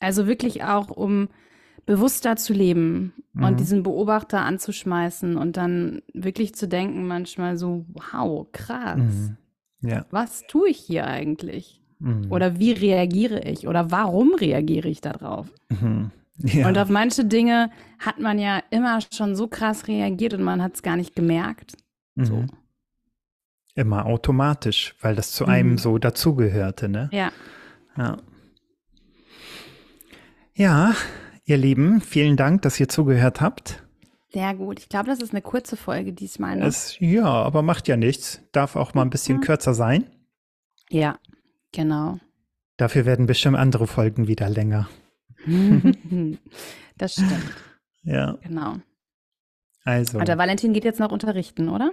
Also 0.00 0.26
wirklich 0.26 0.64
auch, 0.64 0.88
um 0.90 1.28
bewusster 1.86 2.36
zu 2.36 2.52
leben 2.52 3.12
mhm. 3.32 3.44
und 3.44 3.60
diesen 3.60 3.82
Beobachter 3.82 4.40
anzuschmeißen 4.40 5.36
und 5.36 5.56
dann 5.56 6.02
wirklich 6.12 6.54
zu 6.54 6.66
denken, 6.68 7.06
manchmal 7.06 7.56
so, 7.56 7.86
wow, 7.88 8.46
krass. 8.50 8.98
Mhm. 8.98 9.36
Ja. 9.82 10.06
Was 10.10 10.46
tue 10.46 10.70
ich 10.70 10.78
hier 10.78 11.06
eigentlich? 11.06 11.81
Mhm. 12.02 12.30
Oder 12.30 12.58
wie 12.58 12.72
reagiere 12.72 13.40
ich? 13.40 13.68
Oder 13.68 13.90
warum 13.90 14.34
reagiere 14.34 14.88
ich 14.88 15.00
darauf? 15.00 15.46
Mhm. 15.68 16.10
Ja. 16.38 16.66
Und 16.68 16.76
auf 16.78 16.88
manche 16.88 17.24
Dinge 17.24 17.70
hat 17.98 18.18
man 18.18 18.38
ja 18.38 18.60
immer 18.70 18.98
schon 19.14 19.36
so 19.36 19.46
krass 19.46 19.86
reagiert 19.86 20.34
und 20.34 20.42
man 20.42 20.62
hat 20.62 20.74
es 20.74 20.82
gar 20.82 20.96
nicht 20.96 21.14
gemerkt. 21.14 21.74
Mhm. 22.16 22.24
So. 22.24 22.44
Immer 23.74 24.06
automatisch, 24.06 24.96
weil 25.00 25.14
das 25.14 25.32
zu 25.32 25.46
einem 25.46 25.72
mhm. 25.72 25.78
so 25.78 25.98
dazugehörte, 25.98 26.88
ne? 26.88 27.08
Ja. 27.12 27.30
Ja. 27.96 28.16
Ja, 30.54 30.94
ihr 31.44 31.56
Lieben, 31.56 32.00
vielen 32.00 32.36
Dank, 32.36 32.62
dass 32.62 32.80
ihr 32.80 32.88
zugehört 32.88 33.40
habt. 33.40 33.82
Sehr 34.32 34.54
gut. 34.54 34.80
Ich 34.80 34.88
glaube, 34.88 35.06
das 35.06 35.20
ist 35.20 35.32
eine 35.32 35.42
kurze 35.42 35.76
Folge 35.76 36.12
diesmal. 36.12 36.56
Ne? 36.56 36.66
Es, 36.66 36.98
ja, 36.98 37.24
aber 37.24 37.62
macht 37.62 37.86
ja 37.88 37.96
nichts. 37.96 38.42
Darf 38.52 38.76
auch 38.76 38.94
mal 38.94 39.02
ein 39.02 39.10
bisschen 39.10 39.38
mhm. 39.38 39.42
kürzer 39.42 39.74
sein. 39.74 40.10
Ja. 40.90 41.18
Genau. 41.72 42.18
Dafür 42.76 43.06
werden 43.06 43.26
bestimmt 43.26 43.56
andere 43.56 43.86
Folgen 43.86 44.28
wieder 44.28 44.48
länger. 44.48 44.88
das 46.96 47.14
stimmt. 47.14 47.54
Ja. 48.02 48.38
Genau. 48.42 48.76
Also. 49.84 50.18
Und 50.18 50.28
der 50.28 50.38
Valentin 50.38 50.72
geht 50.72 50.84
jetzt 50.84 51.00
noch 51.00 51.12
unterrichten, 51.12 51.68
oder? 51.68 51.90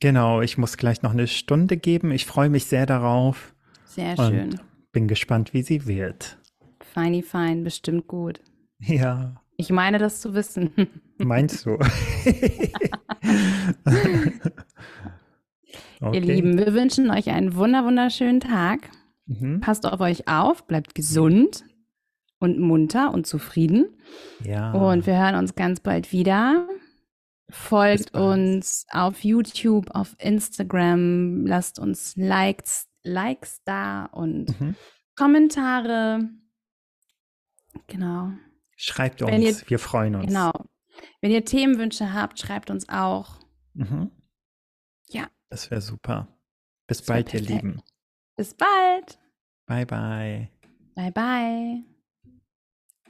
Genau, 0.00 0.40
ich 0.40 0.58
muss 0.58 0.76
gleich 0.76 1.02
noch 1.02 1.12
eine 1.12 1.26
Stunde 1.26 1.76
geben. 1.76 2.10
Ich 2.12 2.26
freue 2.26 2.50
mich 2.50 2.66
sehr 2.66 2.86
darauf. 2.86 3.54
Sehr 3.84 4.16
schön. 4.16 4.60
Bin 4.92 5.08
gespannt, 5.08 5.54
wie 5.54 5.62
sie 5.62 5.86
wird. 5.86 6.38
Feini 6.80 7.22
fein, 7.22 7.64
bestimmt 7.64 8.06
gut. 8.06 8.40
Ja. 8.78 9.42
Ich 9.56 9.70
meine 9.70 9.98
das 9.98 10.20
zu 10.20 10.34
wissen. 10.34 10.70
Meinst 11.18 11.66
du? 11.66 11.72
okay. 16.00 16.12
Ihr 16.12 16.20
Lieben, 16.20 16.56
wir 16.58 16.72
wünschen 16.74 17.10
euch 17.10 17.30
einen 17.30 17.56
wunder 17.56 17.84
wunderschönen 17.84 18.38
Tag. 18.38 18.88
Mhm. 19.28 19.60
Passt 19.60 19.86
auf 19.86 20.00
euch 20.00 20.26
auf, 20.26 20.66
bleibt 20.66 20.94
gesund 20.94 21.64
und 22.38 22.58
munter 22.58 23.12
und 23.12 23.26
zufrieden. 23.26 23.96
Ja. 24.42 24.72
Und 24.72 25.06
wir 25.06 25.18
hören 25.18 25.36
uns 25.36 25.54
ganz 25.54 25.80
bald 25.80 26.12
wieder. 26.12 26.66
Folgt 27.50 28.14
uns 28.14 28.86
auf 28.90 29.24
YouTube, 29.24 29.90
auf 29.94 30.14
Instagram, 30.18 31.46
lasst 31.46 31.78
uns 31.78 32.14
Likes, 32.16 32.88
Likes 33.02 33.62
da 33.64 34.06
und 34.06 34.60
mhm. 34.60 34.74
Kommentare. 35.16 36.28
Genau. 37.86 38.32
Schreibt 38.76 39.22
uns, 39.22 39.62
ihr, 39.62 39.70
wir 39.70 39.78
freuen 39.78 40.14
uns. 40.14 40.26
Genau. 40.26 40.52
Wenn 41.20 41.30
ihr 41.30 41.44
Themenwünsche 41.44 42.12
habt, 42.12 42.38
schreibt 42.38 42.70
uns 42.70 42.88
auch. 42.88 43.40
Mhm. 43.74 44.10
Ja. 45.08 45.28
Das 45.48 45.70
wäre 45.70 45.80
super. 45.80 46.28
Bis 46.86 46.98
das 46.98 47.06
bald, 47.06 47.32
ihr 47.34 47.40
Lieben. 47.40 47.82
Bis 48.38 48.54
bald. 48.54 49.18
Bye, 49.66 49.84
bye. 49.84 50.48
Bye, 50.94 51.10
bye. 51.10 51.82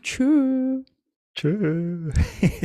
Tschüss. 0.00 0.86
Tschüss. 1.34 2.14